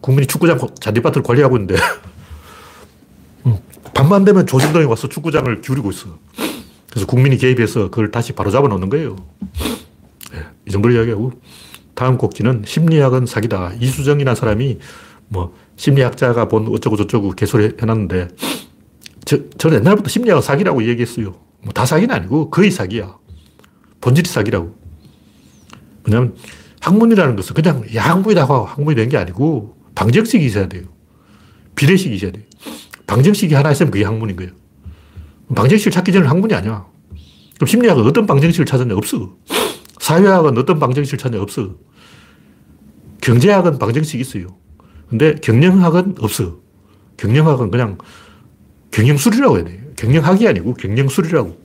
국민이 0.00 0.28
축구장 0.28 0.60
잔디밭을 0.80 1.24
관리하고 1.24 1.56
있는데 1.56 1.74
음, 3.46 3.58
밤만 3.92 4.24
되면 4.24 4.46
조중동이 4.46 4.84
와서 4.84 5.08
축구장을 5.08 5.60
기울이고 5.60 5.90
있어. 5.90 6.16
그래서 6.90 7.06
국민이 7.08 7.36
개입해서 7.36 7.90
그걸 7.90 8.12
다시 8.12 8.32
바로 8.32 8.52
잡아 8.52 8.68
놓는 8.68 8.88
거예요. 8.88 9.16
네, 10.32 10.44
이 10.68 10.70
정도로 10.70 10.94
이야기하고 10.94 11.32
다음 11.96 12.18
곡지는 12.18 12.62
심리학은 12.64 13.26
사기다. 13.26 13.72
이수정이라는 13.80 14.36
사람이 14.36 14.78
뭐 15.34 15.52
심리학자가 15.76 16.46
본 16.48 16.68
어쩌고 16.68 16.96
저쩌고 16.96 17.32
개소리 17.32 17.72
해놨는데 17.80 18.28
저, 19.24 19.38
저는 19.58 19.78
옛날부터 19.80 20.08
심리학은 20.08 20.40
사기라고 20.42 20.86
얘기했어요. 20.88 21.34
뭐 21.62 21.72
다 21.74 21.84
사기는 21.84 22.14
아니고 22.14 22.50
거의 22.50 22.70
사기야. 22.70 23.18
본질이 24.00 24.28
사기라고. 24.28 24.76
왜냐면 26.04 26.36
학문이라는 26.80 27.34
것은 27.36 27.54
그냥 27.54 27.84
야 27.94 28.04
학문이라고 28.04 28.54
하고 28.54 28.66
학문이 28.66 28.94
된 28.94 29.08
게 29.08 29.16
아니고 29.16 29.76
방정식이 29.94 30.44
있어야 30.44 30.68
돼요. 30.68 30.84
비례식이 31.74 32.14
있어야 32.14 32.30
돼요. 32.30 32.44
방정식이 33.06 33.54
하나 33.54 33.72
있으면 33.72 33.90
그게 33.90 34.04
학문인 34.04 34.36
거예요. 34.36 34.52
방정식을 35.54 35.90
찾기 35.92 36.12
전에 36.12 36.26
학문이 36.28 36.54
아니야. 36.54 36.86
그럼 37.56 37.66
심리학은 37.66 38.04
어떤 38.06 38.26
방정식을 38.26 38.66
찾았냐? 38.66 38.94
없어. 38.94 39.34
사회학은 40.00 40.56
어떤 40.58 40.78
방정식을 40.78 41.18
찾냐? 41.18 41.40
없어. 41.40 41.74
경제학은 43.22 43.78
방정식이 43.78 44.20
있어요. 44.20 44.56
근데 45.08 45.34
경영학은 45.36 46.16
없어. 46.20 46.58
경영학은 47.16 47.70
그냥 47.70 47.98
경영술이라고 48.90 49.56
해야 49.56 49.64
돼요. 49.64 49.80
경영학이 49.96 50.48
아니고 50.48 50.74
경영술이라고. 50.74 51.64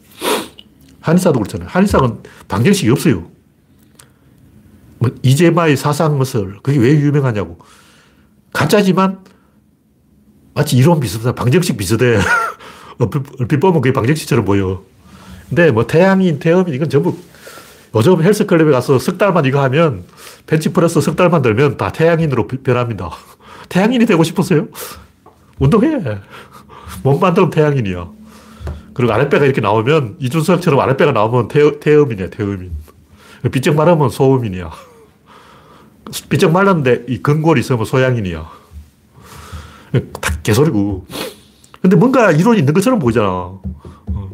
한의사도 1.01 1.39
그렇잖아요. 1.39 1.69
한의사는 1.69 2.23
방정식이 2.47 2.89
없어요. 2.89 3.29
뭐 4.99 5.11
이재마의 5.23 5.77
사상머슬 5.77 6.57
그게 6.61 6.77
왜 6.77 6.91
유명하냐고. 6.91 7.57
가짜지만 8.51 9.19
마치 10.53 10.75
이론 10.75 10.99
비슷하다. 10.99 11.35
방정식 11.35 11.77
비슷해. 11.77 12.19
얼핏, 12.99 13.23
얼핏 13.39 13.59
보면 13.59 13.81
그게 13.81 13.93
방정식처럼 13.93 14.43
보여. 14.43 14.83
근데 15.47 15.71
뭐 15.71 15.87
태양인, 15.87 16.37
태음인 16.39 16.73
이건 16.73 16.89
전부 16.89 17.17
요즘 17.95 18.21
헬스클럽에 18.21 18.71
가서 18.71 18.99
석 18.99 19.17
달만 19.17 19.45
이거 19.45 19.61
하면 19.63 20.03
벤치프레스 20.45 21.01
석 21.01 21.15
달만 21.15 21.41
들면 21.41 21.77
다 21.77 21.91
태양인으로 21.91 22.47
변합니다. 22.47 23.09
태양인이 23.69 24.05
되고 24.05 24.23
싶었어요? 24.23 24.67
운동해. 25.57 26.19
몸 27.03 27.19
만들면 27.19 27.49
태양인이야. 27.49 28.09
그리고 28.93 29.13
아랫배가 29.13 29.45
이렇게 29.45 29.61
나오면 29.61 30.17
이준석처럼 30.19 30.79
아랫배가 30.79 31.11
나오면 31.11 31.47
태, 31.47 31.79
태음이냐, 31.79 32.29
태음인. 32.29 32.71
삐쩍 33.51 33.75
마르면 33.75 34.09
소음인이야. 34.09 34.69
삐쩍 36.29 36.51
말랐는데 36.51 37.05
이 37.07 37.21
근골이 37.21 37.61
있으면 37.61 37.85
소양인이야. 37.85 38.49
다 40.21 40.39
개소리고. 40.43 41.05
근데 41.81 41.95
뭔가 41.95 42.31
이론이 42.31 42.59
있는 42.59 42.73
것처럼 42.73 42.99
보이잖아. 42.99 43.27
어. 43.27 44.31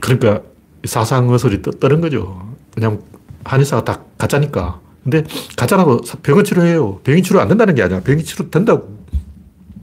그러니까 0.00 0.42
사상어설이 0.84 1.62
떠는 1.80 2.00
거죠. 2.00 2.54
그냥 2.74 3.00
한의사가 3.44 3.84
다 3.84 4.00
가짜니까. 4.18 4.80
근데 5.02 5.24
가짜라도 5.56 6.00
병은 6.22 6.44
치료해요. 6.44 7.00
병이 7.00 7.22
치료 7.22 7.40
안 7.40 7.48
된다는 7.48 7.74
게 7.74 7.82
아니야. 7.82 8.00
병이 8.00 8.22
치료 8.24 8.48
된다고. 8.50 8.96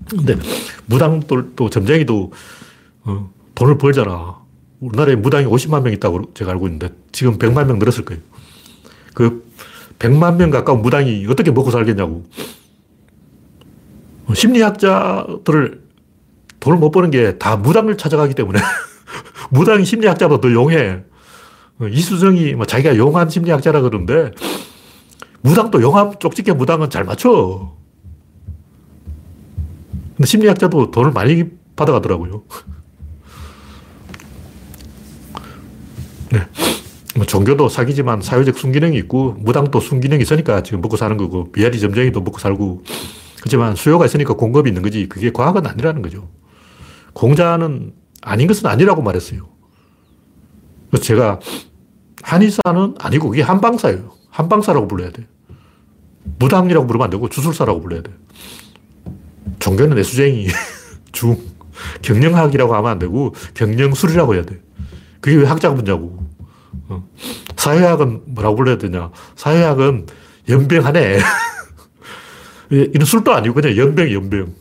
근데 0.10 0.38
무당도 0.86 1.70
점쟁이도 1.70 2.32
어, 3.04 3.30
돈을 3.56 3.78
벌잖아. 3.78 4.38
우리나라에 4.80 5.16
무당이 5.16 5.46
50만 5.46 5.84
명 5.84 5.94
있다고 5.94 6.34
제가 6.34 6.52
알고 6.52 6.68
있는데 6.68 6.90
지금 7.12 7.38
100만 7.38 7.66
명 7.66 7.80
늘었을 7.80 8.06
거예요. 8.06 8.22
그 9.14 9.46
100만 10.00 10.38
명 10.38 10.50
가까운 10.52 10.82
무당이 10.82 11.28
어떻게 11.30 11.52
먹고 11.52 11.70
살겠냐고. 11.72 12.24
어, 14.28 14.34
심리학자들을 14.34 15.82
돈을 16.62 16.78
못 16.78 16.92
버는 16.92 17.12
게 17.12 17.38
다 17.38 17.56
무당을 17.58 17.98
찾아가기 17.98 18.34
때문에 18.36 18.60
무당이 19.50 19.86
심리학자보다 19.86 20.42
더 20.42 20.54
용해. 20.54 21.04
어, 21.80 21.88
이수정이 21.88 22.54
뭐 22.54 22.66
자기가 22.66 22.98
용한 22.98 23.30
심리학자라 23.30 23.82
그러는데 23.82 24.32
무당도 25.42 25.82
용함 25.82 26.20
쪽집게 26.20 26.54
무당은 26.54 26.90
잘 26.90 27.04
맞춰. 27.04 27.74
근데 30.18 30.28
심리학자도 30.28 30.92
돈을 30.92 31.12
많이 31.12 31.46
받아가더라고요. 31.76 32.44
네. 36.32 36.40
뭐 37.16 37.26
종교도 37.26 37.70
사기지만 37.70 38.22
사회적 38.22 38.58
순기능이 38.58 38.98
있고 38.98 39.34
무당도 39.40 39.80
순기능이 39.80 40.22
있으니까 40.22 40.62
지금 40.62 40.82
먹고 40.82 40.98
사는 40.98 41.16
거고 41.18 41.52
비아리 41.52 41.80
점쟁이도 41.80 42.22
먹고 42.22 42.38
살고 42.38 42.84
그렇지만 43.40 43.76
수요가 43.76 44.06
있으니까 44.06 44.34
공급이 44.34 44.70
있는 44.70 44.82
거지 44.82 45.08
그게 45.08 45.32
과학은 45.32 45.66
아니라는 45.66 46.02
거죠. 46.02 46.30
공자는 47.14 47.94
아닌 48.22 48.48
것은 48.48 48.68
아니라고 48.68 49.02
말했어요. 49.02 49.48
그래서 50.90 51.04
제가 51.04 51.40
한의사는 52.24 52.96
아니고 53.00 53.30
그게 53.30 53.42
한방사예요. 53.42 54.12
한방사라고 54.30 54.88
불러야 54.88 55.12
돼. 55.12 55.28
무당이라고 56.38 56.88
부르면 56.88 57.06
안 57.06 57.10
되고 57.10 57.28
주술사라고 57.30 57.82
불러야 57.82 58.02
돼. 58.02 58.12
종교는 59.60 59.96
내수쟁이, 59.96 60.48
중. 61.12 61.38
경영학이라고 62.02 62.76
하면 62.76 62.92
안 62.92 63.00
되고 63.00 63.34
경영술이라고 63.54 64.36
해야 64.36 64.44
돼. 64.44 64.60
그게 65.22 65.38
왜 65.38 65.46
학자가 65.46 65.76
묻냐고. 65.76 66.28
어. 66.90 67.08
사회학은 67.56 68.24
뭐라고 68.26 68.58
불러야 68.58 68.78
되냐. 68.78 69.12
사회학은 69.36 70.08
연병하네. 70.50 71.20
이런 72.70 73.06
술도 73.06 73.34
아니고 73.34 73.56
그냥 73.56 73.78
연병, 73.78 74.12
연병. 74.12 74.54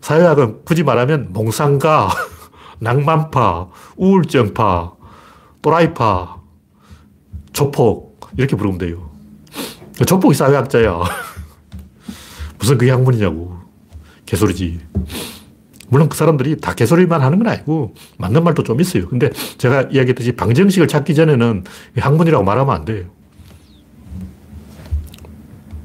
사회학은 0.00 0.64
굳이 0.64 0.84
말하면 0.84 1.32
몽상가, 1.32 2.10
낭만파, 2.78 3.68
우울증파, 3.96 4.92
또라이파, 5.62 6.40
조폭, 7.52 8.20
이렇게 8.36 8.56
부르면 8.56 8.78
돼요. 8.78 9.10
조폭이 10.06 10.34
사회학자야. 10.34 11.02
무슨 12.58 12.78
그게 12.78 12.90
학문이냐고. 12.90 13.56
개소리지. 14.26 14.80
물론 15.88 16.08
그 16.08 16.16
사람들이 16.16 16.60
다 16.60 16.74
개소리만 16.74 17.22
하는 17.22 17.38
건 17.38 17.48
아니고 17.48 17.94
맞는 18.18 18.42
말도 18.44 18.64
좀 18.64 18.80
있어요. 18.80 19.08
근데 19.08 19.30
제가 19.56 19.82
이야기했듯이 19.82 20.32
방정식을 20.32 20.88
찾기 20.88 21.14
전에는 21.14 21.64
학문이라고 21.96 22.44
말하면 22.44 22.74
안 22.74 22.84
돼요. 22.84 23.04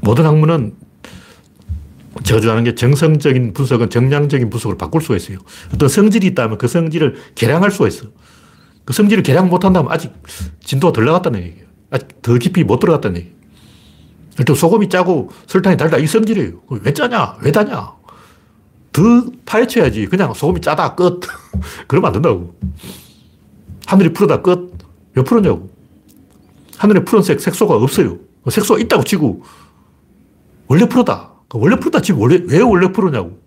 모든 0.02 0.26
학문은 0.26 0.76
제가 2.24 2.40
좋아하는 2.40 2.64
게 2.64 2.76
정성적인 2.76 3.54
분석은 3.54 3.90
정량적인 3.90 4.50
분석으로 4.50 4.78
바꿀 4.78 5.02
수가 5.02 5.16
있어요. 5.16 5.40
어떤 5.74 5.90
성질이 5.90 6.28
있다면 6.28 6.58
그 6.58 6.68
성질을 6.68 7.16
개량할 7.36 7.72
수가 7.72 7.88
있어. 7.88 8.08
그 8.86 8.94
성질을 8.94 9.24
개량 9.24 9.50
못 9.50 9.64
한다면 9.64 9.92
아직 9.92 10.14
진도가 10.64 10.94
덜 10.94 11.06
나갔다는 11.06 11.42
얘기예요. 11.44 11.66
아직 11.90 12.22
더 12.22 12.38
깊이 12.38 12.64
못 12.64 12.80
들어갔다는 12.80 13.18
얘기예요. 13.18 13.36
일단 14.40 14.56
소금이 14.56 14.90
짜고 14.90 15.32
설탕이 15.48 15.78
달다. 15.78 15.98
이 15.98 16.08
성질이에요. 16.08 16.62
왜 16.70 16.94
짜냐? 16.94 17.38
왜 17.42 17.52
다냐? 17.52 17.94
더 18.94 19.02
파헤쳐야지. 19.46 20.08
그냥 20.08 20.34
소금이 20.34 20.62
짜다. 20.62 20.96
끝. 20.96 21.22
그러면 21.88 22.08
안 22.08 22.14
된다고. 22.14 22.56
하늘이 23.86 24.14
푸르다. 24.14 24.42
끝. 24.42 24.78
왜 25.16 25.24
푸르냐고. 25.24 25.70
하늘에 26.78 27.04
푸른색 27.04 27.40
색소가 27.40 27.76
없어요. 27.76 28.18
뭐 28.44 28.50
색소가 28.50 28.80
있다고 28.80 29.04
치고 29.04 29.44
원래 30.68 30.88
푸르다. 30.88 31.31
그 31.52 31.60
원래 31.60 31.76
푸르다 31.76 32.00
치면 32.02 32.22
원래, 32.22 32.42
왜 32.48 32.62
원래 32.62 32.94
푸르냐고. 32.94 33.38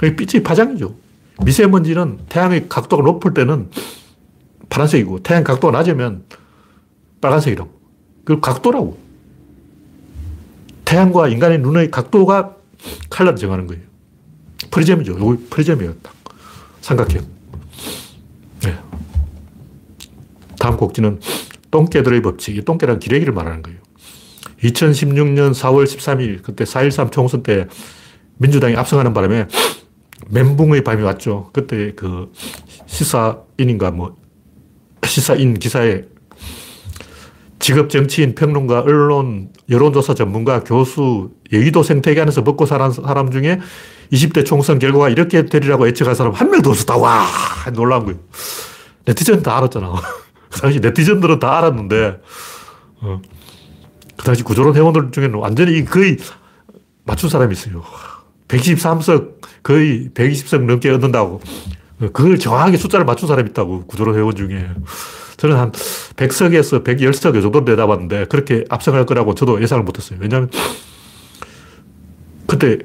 빛의 0.00 0.42
파장이죠. 0.42 0.94
미세먼지는 1.42 2.18
태양의 2.28 2.68
각도가 2.68 3.02
높을 3.02 3.32
때는 3.32 3.70
파란색이고 4.68 5.22
태양 5.22 5.42
각도가 5.42 5.78
낮으면 5.78 6.24
빨간색이라고. 7.22 7.70
그 8.26 8.40
각도라고. 8.40 8.98
태양과 10.84 11.28
인간의 11.28 11.60
눈의 11.60 11.90
각도가 11.90 12.54
칼라를 13.08 13.38
정하는 13.38 13.66
거예요. 13.66 13.82
프리즘이죠. 14.70 15.12
이거 15.12 15.38
프리즘이에요. 15.48 15.94
딱. 16.02 16.12
삼각형. 16.82 17.24
네. 18.60 18.78
다음 20.58 20.76
곡지는 20.76 21.18
똥개들의 21.70 22.20
법칙. 22.20 22.58
이 22.58 22.62
똥개란 22.62 22.98
기레기를 22.98 23.32
말하는 23.32 23.62
거예요. 23.62 23.85
2016년 24.68 25.52
4월 25.52 25.84
13일, 25.84 26.42
그때 26.42 26.64
4.13 26.64 27.12
총선 27.12 27.42
때 27.42 27.66
민주당이 28.38 28.76
압승하는 28.76 29.12
바람에 29.12 29.46
멘붕의 30.28 30.82
밤이 30.82 31.02
왔죠. 31.02 31.50
그때 31.52 31.92
그 31.94 32.32
시사인인가 32.86 33.90
뭐, 33.90 34.16
시사인 35.04 35.54
기사에 35.54 36.04
직업 37.58 37.90
정치인, 37.90 38.34
평론가, 38.34 38.80
언론, 38.80 39.50
여론조사 39.70 40.14
전문가, 40.14 40.62
교수, 40.62 41.30
여의도 41.52 41.82
생태계 41.82 42.20
안에서 42.20 42.42
먹고 42.42 42.66
사는 42.66 42.90
사람 42.90 43.30
중에 43.30 43.60
20대 44.12 44.44
총선 44.44 44.78
결과가 44.78 45.08
이렇게 45.08 45.46
되리라고 45.46 45.86
예측한 45.88 46.14
사람 46.14 46.32
한 46.32 46.50
명도 46.50 46.70
없었다. 46.70 46.96
와! 46.96 47.26
놀라운 47.72 48.04
거예요. 48.04 48.18
네티즌 49.06 49.42
다 49.42 49.56
알았잖아. 49.56 49.92
그 50.50 50.60
당시 50.60 50.80
네티즌들은 50.80 51.38
다 51.38 51.58
알았는데, 51.58 52.20
어. 53.00 53.20
그 54.26 54.30
당시 54.30 54.42
구조론 54.42 54.74
회원들 54.74 55.12
중에는 55.12 55.38
완전히 55.38 55.84
거의 55.84 56.16
맞춘 57.04 57.30
사람이 57.30 57.52
있어요. 57.52 57.84
123석, 58.48 59.36
거의 59.62 60.10
120석 60.14 60.64
넘게 60.64 60.90
얻는다고. 60.90 61.40
그걸 61.98 62.36
정확하게 62.36 62.76
숫자를 62.76 63.06
맞춘 63.06 63.28
사람이 63.28 63.50
있다고, 63.50 63.86
구조론 63.86 64.16
회원 64.16 64.34
중에. 64.34 64.68
저는 65.36 65.56
한 65.56 65.70
100석에서 65.70 66.82
110석 66.82 67.40
정도 67.40 67.60
내다봤는데, 67.60 68.24
그렇게 68.24 68.64
압승할 68.68 69.06
거라고 69.06 69.36
저도 69.36 69.62
예상을 69.62 69.84
못 69.84 69.96
했어요. 69.96 70.18
왜냐하면, 70.20 70.50
그때 72.48 72.78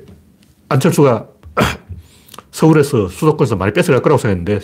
안철수가 0.70 1.28
서울에서 2.52 3.08
수도권에서 3.08 3.56
많이 3.56 3.74
뺏어갈 3.74 4.04
거라고 4.04 4.22
생각했는데, 4.22 4.60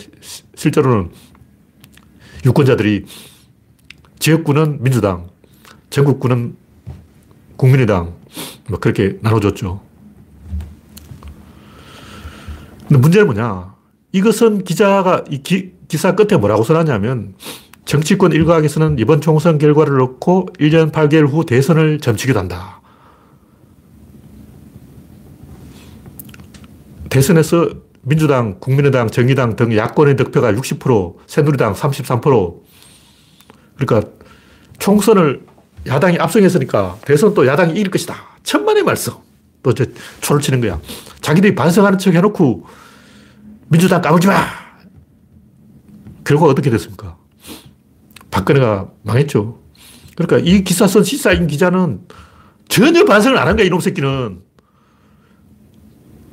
실제로는 0.54 1.10
유권자들이 2.46 3.04
지역구는 4.20 4.84
민주당, 4.84 5.26
전국구는 5.90 6.67
국민의당, 7.58 8.14
뭐 8.68 8.78
그렇게 8.78 9.18
나눠줬죠. 9.20 9.80
근데 12.86 13.00
문제는 13.00 13.26
뭐냐. 13.26 13.74
이것은 14.12 14.64
기자가 14.64 15.24
이 15.28 15.42
기, 15.42 15.72
기사 15.88 16.14
끝에 16.14 16.38
뭐라고 16.38 16.62
써놨냐면 16.62 17.34
정치권 17.84 18.32
일각에서는 18.32 18.98
이번 18.98 19.20
총선 19.20 19.58
결과를 19.58 19.96
놓고 19.98 20.46
1년 20.58 20.92
8개월 20.92 21.28
후 21.28 21.44
대선을 21.44 21.98
점치기도 21.98 22.38
한다. 22.38 22.80
대선에서 27.10 27.70
민주당, 28.02 28.60
국민의당, 28.60 29.10
정의당 29.10 29.56
등 29.56 29.76
야권의 29.76 30.16
득표가 30.16 30.52
60%, 30.52 31.16
새누리당 31.26 31.74
33%. 31.74 32.60
그러니까 33.76 34.10
총선을 34.78 35.42
야당이 35.88 36.18
압승했으니까 36.18 36.98
대선 37.04 37.34
또 37.34 37.46
야당이 37.46 37.72
이길 37.72 37.90
것이다. 37.90 38.14
천만의 38.42 38.82
말씀. 38.82 39.14
또 39.62 39.70
이제 39.70 39.92
초를 40.20 40.40
치는 40.40 40.60
거야. 40.60 40.80
자기들이 41.20 41.54
반성하는 41.54 41.98
척 41.98 42.14
해놓고 42.14 42.66
민주당 43.68 44.00
까불지 44.00 44.26
마! 44.28 44.34
결과가 46.24 46.50
어떻게 46.50 46.70
됐습니까? 46.70 47.16
박근혜가 48.30 48.90
망했죠. 49.02 49.58
그러니까 50.16 50.38
이 50.48 50.62
기사 50.62 50.86
쓴 50.86 51.02
시사인 51.04 51.46
기자는 51.46 52.00
전혀 52.68 53.04
반성을 53.04 53.36
안 53.38 53.48
한 53.48 53.56
거야, 53.56 53.66
이놈 53.66 53.80
새끼는. 53.80 54.42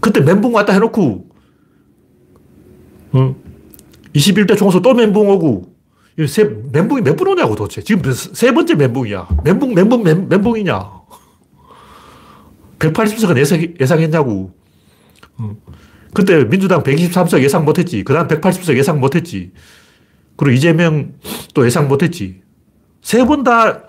그때 0.01 0.20
멘붕 0.20 0.53
왔다 0.53 0.74
해놓고, 0.74 1.30
어? 3.14 3.36
21대 4.14 4.58
총선 4.58 4.82
또 4.82 4.93
멘붕 4.93 5.30
오고, 5.30 5.74
세, 6.28 6.43
멘붕이 6.45 7.01
몇번 7.01 7.28
오냐고 7.28 7.55
도대체. 7.55 7.82
지금 7.84 8.11
세 8.13 8.53
번째 8.53 8.76
멘붕이야. 8.76 9.28
멘붕, 9.43 9.74
멘붕, 9.74 10.03
멘, 10.03 10.30
멘붕이냐. 10.30 10.91
180석 12.80 13.38
예상, 13.38 13.66
예상했냐고. 13.80 14.51
어. 15.38 15.55
그때 16.13 16.45
민주당 16.47 16.84
123석 16.84 17.41
예상 17.43 17.66
못했지. 17.66 18.03
그 18.03 18.13
다음 18.13 18.28
180석 18.28 18.78
예상 18.78 18.99
못했지. 19.01 19.51
그리고 20.38 20.55
이재명 20.55 21.13
또 21.53 21.66
예상 21.66 21.88
못했지. 21.88 22.41
세 23.01 23.26
번 23.26 23.43
다 23.43 23.84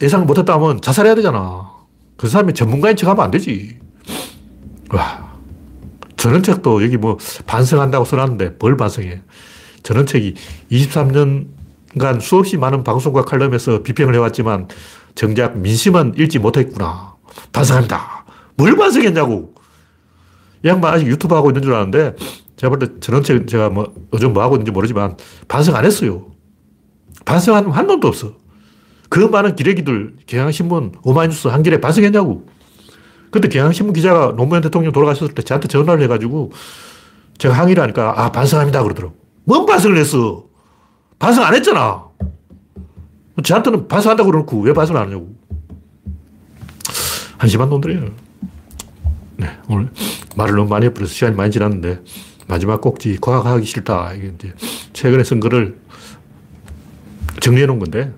예상 0.00 0.26
못했다면 0.26 0.80
자살해야 0.80 1.16
되잖아. 1.16 1.72
그 2.16 2.28
사람이 2.28 2.54
전문가인 2.54 2.94
척 2.96 3.08
하면 3.10 3.24
안 3.24 3.30
되지. 3.32 3.78
와. 4.90 5.36
전원책도 6.16 6.82
여기 6.84 6.96
뭐 6.96 7.18
반성한다고 7.46 8.04
써놨는데 8.04 8.56
뭘 8.60 8.76
반성해. 8.76 9.22
전원책이 9.86 10.34
23년간 10.72 12.20
수없이 12.20 12.56
많은 12.56 12.82
방송과 12.82 13.24
칼럼에서 13.24 13.82
비평을 13.84 14.14
해왔지만 14.16 14.66
정작 15.14 15.56
민심은 15.56 16.14
읽지 16.18 16.40
못했구나. 16.40 17.14
반성합니다. 17.52 18.26
뭘 18.56 18.76
반성했냐고. 18.76 19.54
이 20.64 20.68
양반 20.68 20.94
아직 20.94 21.06
유튜브 21.06 21.34
하고 21.36 21.50
있는 21.50 21.62
줄 21.62 21.74
아는데 21.74 22.16
제가 22.56 22.76
볼때 22.76 22.98
전원책 23.00 23.46
제가 23.46 23.70
뭐 23.70 23.94
요즘 24.12 24.32
뭐 24.32 24.42
하고 24.42 24.56
있는지 24.56 24.72
모르지만 24.72 25.16
반성 25.46 25.76
안 25.76 25.84
했어요. 25.84 26.26
반성한 27.24 27.70
한 27.70 27.86
놈도 27.86 28.08
없어. 28.08 28.32
그 29.08 29.20
많은 29.20 29.54
기레기들 29.54 30.16
경향신문, 30.26 30.96
오마이뉴스, 31.04 31.48
한겨레 31.48 31.80
반성했냐고. 31.80 32.48
그때 33.30 33.48
경향신문 33.48 33.92
기자가 33.92 34.34
노무현 34.36 34.62
대통령 34.62 34.92
돌아가셨을 34.92 35.34
때 35.34 35.42
저한테 35.42 35.68
전화를 35.68 36.02
해가지고 36.04 36.50
제가 37.38 37.54
항의를 37.54 37.82
하니까 37.84 38.14
아 38.16 38.32
반성합니다 38.32 38.82
그러더라고. 38.82 39.25
뭔 39.46 39.64
반성을 39.64 39.96
했어? 39.96 40.44
반성 41.18 41.44
안 41.44 41.54
했잖아. 41.54 42.04
저한테는 43.42 43.86
반성한다고 43.86 44.30
그러놓고 44.30 44.60
왜 44.60 44.72
반성을 44.72 45.00
안 45.00 45.06
하냐고. 45.06 45.34
한심한 47.38 47.68
놈들이에요. 47.68 48.10
네, 49.36 49.58
오늘 49.68 49.90
말을 50.36 50.56
너무 50.56 50.68
많이 50.68 50.86
해버려서 50.86 51.12
시간이 51.12 51.36
많이 51.36 51.52
지났는데 51.52 52.02
마지막 52.48 52.80
꼭지 52.80 53.18
과학하기 53.20 53.64
싫다. 53.64 54.14
이게 54.14 54.32
이제 54.34 54.52
최근에 54.92 55.22
쓴 55.22 55.38
거를 55.38 55.78
정리해 57.40 57.66
놓은 57.66 57.78
건데 57.78 58.12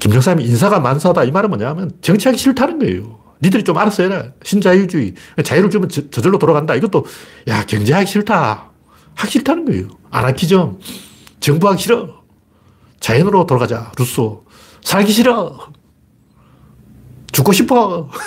김정삼이 0.00 0.44
인사가 0.44 0.80
만사다 0.80 1.24
이 1.24 1.30
말은 1.30 1.48
뭐냐면 1.48 1.92
정치하기 2.02 2.36
싫다는 2.36 2.78
거예요. 2.78 3.18
니들이 3.42 3.64
좀 3.64 3.76
알아서 3.78 4.02
해라. 4.02 4.24
신자유주의. 4.42 5.14
자유를 5.44 5.70
주면 5.70 5.88
저, 5.88 6.08
절로 6.10 6.38
돌아간다. 6.38 6.74
이것도 6.74 7.04
야 7.48 7.64
경제하기 7.66 8.06
싫다. 8.10 8.70
하기 9.14 9.32
싫다는 9.32 9.64
거예요. 9.64 9.88
아나키즘. 10.10 10.78
정부하기 11.40 11.82
싫어. 11.82 12.22
자연으로 13.00 13.46
돌아가자. 13.46 13.92
루소. 13.96 14.44
살기 14.82 15.12
싫어. 15.12 15.58
죽고 17.32 17.52
싶어. 17.52 18.08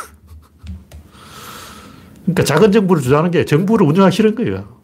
그러니까 2.24 2.44
작은 2.44 2.72
정부를 2.72 3.02
주장하는 3.02 3.32
게 3.32 3.46
정부를 3.46 3.86
운영하기 3.88 4.16
싫은 4.16 4.36
거예요. 4.36 4.80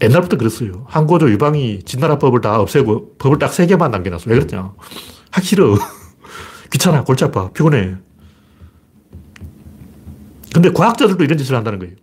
옛날부터 0.00 0.36
그랬어요. 0.36 0.86
항고조 0.88 1.30
유방이 1.30 1.82
진나라법을 1.84 2.40
다 2.40 2.60
없애고 2.60 3.16
법을 3.18 3.38
딱 3.38 3.52
세 3.52 3.66
개만 3.66 3.90
남겨놨어. 3.90 4.30
왜 4.30 4.38
그랬냐. 4.38 4.72
하기 5.32 5.46
싫어. 5.46 5.76
귀찮아. 6.72 7.04
골치 7.04 7.24
아파. 7.24 7.50
피곤해. 7.52 7.96
근데 10.52 10.70
과학자들도 10.70 11.22
이런 11.24 11.38
짓을 11.38 11.56
한다는 11.56 11.78
거예요. 11.78 11.94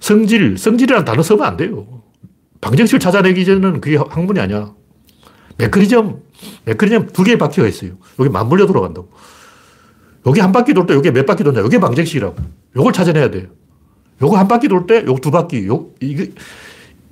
성질, 0.00 0.56
성질이라는 0.58 1.04
단어 1.04 1.22
쓰면 1.22 1.42
안 1.44 1.56
돼요. 1.56 2.02
방정식을 2.60 2.98
찾아내기 3.00 3.44
전에는 3.44 3.80
그게 3.80 3.96
학문이 3.96 4.40
아니야. 4.40 4.72
메커니즘, 5.58 6.16
메커니즘 6.64 7.08
두 7.08 7.22
개의 7.24 7.38
바퀴가 7.38 7.66
있어요. 7.68 7.92
여기 8.18 8.30
맞물려 8.30 8.66
돌아간다고. 8.66 9.10
여기 10.26 10.40
한 10.40 10.52
바퀴 10.52 10.72
돌 10.72 10.86
때 10.86 10.94
여기 10.94 11.10
몇 11.10 11.26
바퀴 11.26 11.44
도냐. 11.44 11.60
여기 11.60 11.78
방정식이라고. 11.78 12.36
요걸 12.76 12.92
찾아내야 12.92 13.30
돼요. 13.30 13.48
요거 14.22 14.36
한 14.38 14.48
바퀴 14.48 14.68
돌 14.68 14.86
때 14.86 15.04
요거 15.06 15.20
두 15.20 15.30
바퀴. 15.30 15.66
요, 15.66 15.90
이게, 16.00 16.32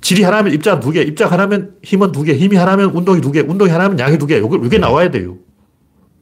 질이 0.00 0.22
하나면 0.22 0.54
입자 0.54 0.80
두 0.80 0.90
개, 0.92 1.02
입자 1.02 1.26
하나면 1.26 1.74
힘은 1.82 2.12
두 2.12 2.22
개, 2.22 2.34
힘이 2.34 2.56
하나면 2.56 2.90
운동이 2.94 3.20
두 3.20 3.30
개, 3.32 3.40
운동이 3.40 3.70
하나면 3.70 3.98
양이 3.98 4.16
두 4.16 4.26
개. 4.26 4.38
요게, 4.38 4.56
요게 4.56 4.78
나와야 4.78 5.10
돼요. 5.10 5.36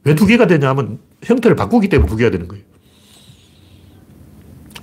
왜 0.03 0.15
두 0.15 0.25
개가 0.25 0.47
되냐면 0.47 0.99
형태를 1.23 1.55
바꾸기 1.55 1.87
때문에 1.89 2.09
두 2.09 2.15
개가 2.17 2.31
되는 2.31 2.47
거예요. 2.47 2.63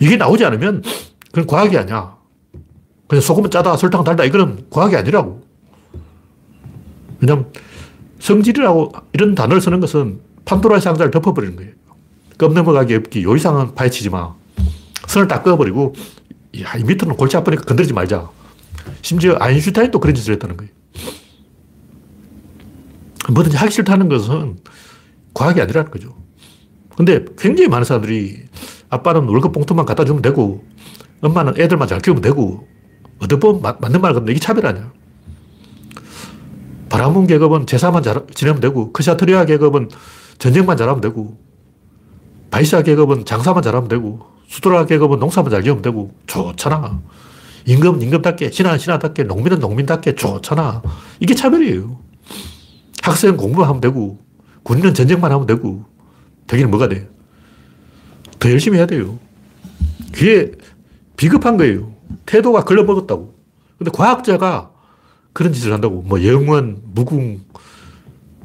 이게 0.01 0.17
나오지 0.17 0.45
않으면 0.45 0.83
그건 1.29 1.47
과학이 1.47 1.77
아니야. 1.77 2.17
그냥 3.09 3.23
소금은 3.23 3.51
짜다, 3.51 3.77
설탕 3.77 4.05
달다, 4.05 4.25
이거는 4.25 4.67
과학이 4.71 4.97
아니라고. 4.97 5.43
왜냐면 7.21 7.53
성질이라고 8.19 8.93
이런 9.13 9.35
단어를 9.35 9.61
쓰는 9.61 9.81
것은 9.81 10.21
판도라의 10.45 10.81
상자를 10.81 11.11
덮어버리는 11.11 11.57
거예요. 11.57 11.73
껌 12.39 12.55
넘어가기 12.55 12.95
없기. 12.95 13.23
요 13.23 13.37
이상은 13.37 13.75
파헤치지 13.75 14.11
마. 14.11 14.35
선을 15.07 15.29
딱 15.29 15.43
그어버리고, 15.43 15.95
야, 16.61 16.75
이 16.77 16.85
밑으로는 16.85 17.17
골치 17.17 17.37
아프니까 17.37 17.63
건드리지 17.65 17.95
말자. 17.95 18.29
심지어 19.03 19.37
아인슈타인도 19.39 20.01
그런 20.01 20.15
짓을 20.15 20.35
했다는 20.35 20.57
거예요. 20.57 20.73
뭐든지 23.33 23.57
하기 23.57 23.73
싫다는 23.73 24.09
것은 24.09 24.59
과학이 25.35 25.61
아니라는 25.61 25.91
거죠. 25.91 26.17
근데 26.97 27.25
굉장히 27.39 27.69
많은 27.69 27.85
사람들이 27.85 28.45
아빠는 28.89 29.29
월급 29.29 29.53
봉투만 29.53 29.87
갖다 29.87 30.05
주면 30.05 30.23
되고, 30.23 30.65
엄마는 31.23 31.59
애들만 31.59 31.89
잘 31.89 32.01
키우면 32.01 32.23
되고, 32.23 32.67
어떻게 33.19 33.47
맞는 33.81 34.01
말 34.01 34.13
같은데 34.13 34.33
이게 34.33 34.41
차별 34.41 34.67
아니야. 34.67 34.93
바라문 36.89 37.27
계급은 37.27 37.67
제사만 37.67 38.03
잘 38.03 38.27
지내면 38.35 38.61
되고, 38.61 38.93
크샤트리아 38.93 39.45
계급은 39.45 39.89
전쟁만 40.39 40.77
잘하면 40.77 41.01
되고, 41.01 41.37
바이샤 42.51 42.83
계급은 42.83 43.25
장사만 43.25 43.63
잘하면 43.63 43.89
되고, 43.89 44.21
수드라 44.47 44.87
계급은 44.87 45.19
농사만 45.19 45.51
잘 45.51 45.63
지으면 45.63 45.83
되고, 45.83 46.13
좋잖아. 46.27 47.01
임금은 47.67 48.01
임금답게, 48.03 48.53
신하는 48.53 48.79
신하답게, 48.79 49.25
농민은 49.25 49.59
농민답게 49.59 50.15
좋잖아. 50.15 50.83
이게 51.19 51.35
차별이에요. 51.35 51.99
학생은 53.03 53.37
공부만 53.37 53.69
하면 53.69 53.81
되고, 53.81 54.19
군인은 54.63 54.95
전쟁만 54.95 55.33
하면 55.33 55.47
되고, 55.47 55.85
되기는 56.47 56.71
뭐가 56.71 56.89
돼? 56.89 57.09
더 58.39 58.51
열심히 58.51 58.79
해야 58.79 58.87
돼요. 58.87 59.19
그게 60.13 60.53
비겁한 61.17 61.57
거예요. 61.57 61.93
태도가 62.27 62.65
걸러먹었다고. 62.65 63.35
근데 63.79 63.91
과학자가 63.91 64.71
그런 65.33 65.53
짓을 65.53 65.73
한다고. 65.73 66.03
뭐 66.03 66.25
영원, 66.25 66.81
무궁, 66.85 67.41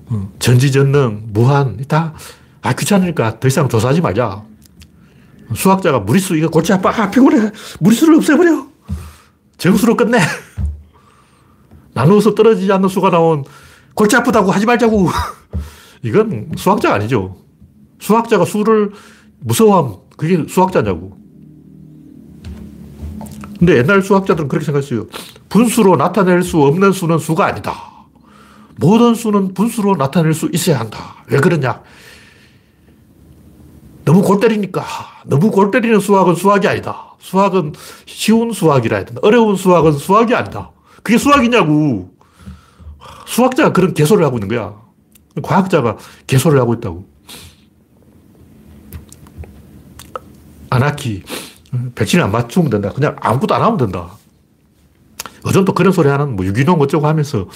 어, 0.08 0.32
전지전능, 0.40 1.28
무한, 1.28 1.78
다, 1.88 2.14
아, 2.62 2.74
귀찮으니까 2.74 3.40
더 3.40 3.48
이상 3.48 3.70
조사하지 3.70 4.02
말자. 4.02 4.44
수학자가 5.56 6.00
무리수, 6.00 6.36
이거 6.36 6.50
골치 6.50 6.74
아파, 6.74 6.90
아, 6.90 7.10
피곤해. 7.10 7.52
무리수를 7.80 8.16
없애버려. 8.16 8.68
정수로 9.58 9.96
끝내. 9.96 10.20
나누어서 11.94 12.36
떨어지지 12.36 12.72
않는 12.72 12.90
수가 12.90 13.10
나온 13.10 13.44
골치 13.94 14.16
아프다고 14.16 14.52
하지 14.52 14.66
말자고. 14.66 15.10
이건 16.04 16.52
수학자가 16.58 16.96
아니죠. 16.96 17.38
수학자가 18.00 18.46
수를 18.46 18.92
무서워함, 19.42 19.96
그게 20.18 20.46
수학자냐고. 20.48 21.18
근데 23.60 23.78
옛날 23.78 24.02
수학자들은 24.02 24.48
그렇게 24.48 24.66
생각했어요. 24.66 25.06
분수로 25.50 25.96
나타낼 25.96 26.42
수 26.42 26.62
없는 26.62 26.92
수는 26.94 27.20
수가 27.20 27.46
아니다. 27.46 27.76
모든 28.78 29.14
수는 29.14 29.54
분수로 29.54 29.96
나타낼 29.96 30.34
수 30.34 30.50
있어야 30.52 30.80
한다. 30.80 31.24
왜 31.28 31.40
그러냐? 31.40 31.84
너무 34.04 34.24
골 34.24 34.40
때리니까. 34.40 34.84
너무 35.26 35.52
골 35.52 35.70
때리는 35.70 36.00
수학은 36.00 36.36
수학이 36.36 36.68
아니다. 36.68 37.16
수학은 37.20 37.74
쉬운 38.08 38.52
수학이라 38.52 38.98
해야 38.98 39.06
된다. 39.06 39.20
어려운 39.24 39.56
수학은 39.56 39.94
수학이 39.94 40.34
아니다. 40.34 40.72
그게 41.04 41.18
수학이냐고. 41.18 42.12
수학자가 43.28 43.74
그런 43.74 43.94
개소를 43.94 44.26
하고 44.26 44.38
있는 44.38 44.48
거야. 44.48 44.76
과학자가 45.44 45.98
개소를 46.26 46.60
하고 46.60 46.74
있다고. 46.74 47.11
아나키. 50.72 51.22
백신을 51.96 52.24
안 52.24 52.32
맞추면 52.32 52.70
된다. 52.70 52.90
그냥 52.90 53.16
아무것도 53.20 53.54
안 53.54 53.62
하면 53.62 53.78
된다. 53.78 54.10
또 55.44 55.74
그런 55.74 55.94
소리 55.94 56.10
하는 56.10 56.36
뭐 56.36 56.46
유기농 56.46 56.82
어쩌고 56.82 57.08
하면서 57.08 57.48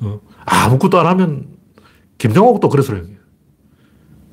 어, 0.00 0.20
아무것도 0.44 0.98
안 1.00 1.06
하면 1.06 1.46
김정옥도 2.18 2.68
그런 2.68 2.84
소리 2.84 2.98
해요. 2.98 3.18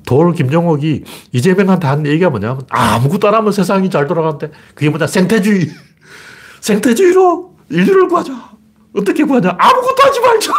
돌 0.06 0.32
김정옥이 0.32 1.04
이재명한테 1.32 1.86
한 1.86 2.06
얘기가 2.06 2.30
뭐냐면 2.30 2.62
아무것도 2.70 3.28
안 3.28 3.34
하면 3.34 3.52
세상이 3.52 3.90
잘 3.90 4.06
돌아가는데 4.06 4.50
그게 4.74 4.90
뭐냐 4.90 5.06
생태주의. 5.06 5.68
생태주의로 6.60 7.56
인류를 7.70 8.08
구하자. 8.08 8.50
어떻게 8.96 9.24
구하냐? 9.24 9.56
아무것도 9.58 10.02
하지 10.02 10.20
말자. 10.20 10.52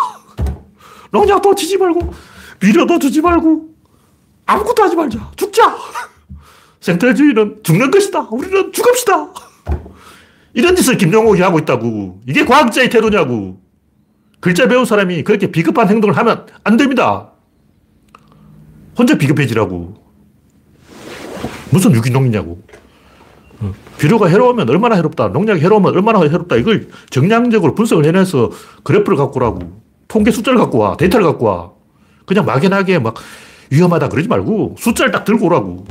농약도 1.12 1.56
치지 1.56 1.78
말고 1.78 2.14
비료도 2.60 3.00
주지 3.00 3.22
말고 3.22 3.70
아무것도 4.46 4.84
하지 4.84 4.96
말자. 4.96 5.32
죽자. 5.36 5.76
생태주의는 6.82 7.60
죽는 7.64 7.92
것이다. 7.92 8.28
우리는 8.32 8.72
죽읍시다. 8.72 9.34
이런 10.54 10.76
짓을 10.76 10.98
김정옥이 10.98 11.42
하고 11.42 11.60
있다고. 11.60 12.22
이게 12.28 12.46
과학자의 12.46 12.90
태도냐고. 12.90 13.62
글자 14.40 14.68
배운 14.68 14.86
사람이 14.86 15.24
그렇게 15.24 15.52
비겁한 15.52 15.90
행동을 15.90 16.16
하면 16.18 16.46
안 16.64 16.78
됩니다. 16.78 17.32
혼자 18.98 19.18
비겁해지라고. 19.18 19.96
무슨 21.72 21.94
유기농이냐고. 21.94 22.62
어, 23.62 23.74
비료가 23.98 24.28
해로우면 24.28 24.70
얼마나 24.70 24.96
해롭다. 24.96 25.28
농약이 25.28 25.62
해로우면 25.62 25.94
얼마나 25.94 26.22
해롭다. 26.22 26.56
이걸 26.56 26.88
정량적으로 27.10 27.76
분석을 27.76 28.06
해내서 28.06 28.50
그래프를 28.84 29.18
갖고 29.18 29.38
오라고. 29.38 29.82
통계 30.08 30.32
숫자를 30.32 30.58
갖고 30.58 30.80
와. 30.80 30.98
데이터를 30.98 31.26
갖고 31.28 31.46
와. 31.46 31.72
그냥 32.26 32.46
막연하게 32.46 33.00
막 33.00 33.16
위험하다 33.72 34.10
그러지 34.10 34.28
말고 34.28 34.76
숫자를 34.80 35.12
딱 35.12 35.26
들고 35.26 35.46
오라고. 35.48 35.86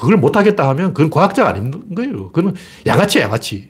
그걸 0.00 0.16
못하겠다 0.16 0.66
하면 0.70 0.94
그건 0.94 1.10
과학자가 1.10 1.50
아닌 1.50 1.94
거예요. 1.94 2.30
그건 2.32 2.54
양아치야, 2.86 3.24
양아치. 3.24 3.68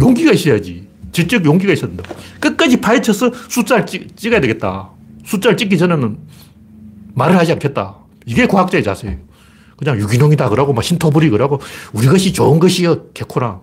용기가 0.00 0.32
있어야지. 0.32 0.88
질적 1.10 1.44
용기가 1.44 1.72
있어야 1.72 1.88
된다. 1.88 2.04
끝까지 2.38 2.80
파헤쳐서 2.80 3.32
숫자를 3.48 3.84
찍, 3.84 4.16
찍어야 4.16 4.40
되겠다. 4.40 4.90
숫자를 5.24 5.56
찍기 5.56 5.76
전에는 5.76 6.18
말을 7.14 7.36
하지 7.36 7.52
않겠다. 7.52 7.96
이게 8.26 8.46
과학자의 8.46 8.84
자세예요. 8.84 9.18
그냥 9.76 9.98
유기농이다 9.98 10.48
그러고 10.48 10.72
막 10.72 10.82
신토부리 10.82 11.30
그러고 11.30 11.60
우리 11.92 12.06
것이 12.06 12.32
좋은 12.32 12.60
것이요. 12.60 13.08
개코나. 13.12 13.60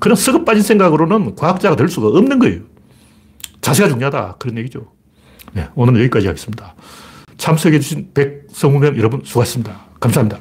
그런 0.00 0.16
썩어 0.16 0.44
빠진 0.44 0.64
생각으로는 0.64 1.36
과학자가 1.36 1.76
될 1.76 1.88
수가 1.88 2.08
없는 2.08 2.40
거예요. 2.40 2.62
자세가 3.60 3.88
중요하다. 3.88 4.36
그런 4.40 4.58
얘기죠. 4.58 4.90
네, 5.52 5.68
오늘은 5.76 6.00
여기까지 6.00 6.26
하겠습니다. 6.26 6.74
참석해주신 7.36 8.10
백성우명 8.12 8.96
여러분 8.98 9.22
수고하셨습니다. 9.24 9.87
감사합니다. 10.00 10.38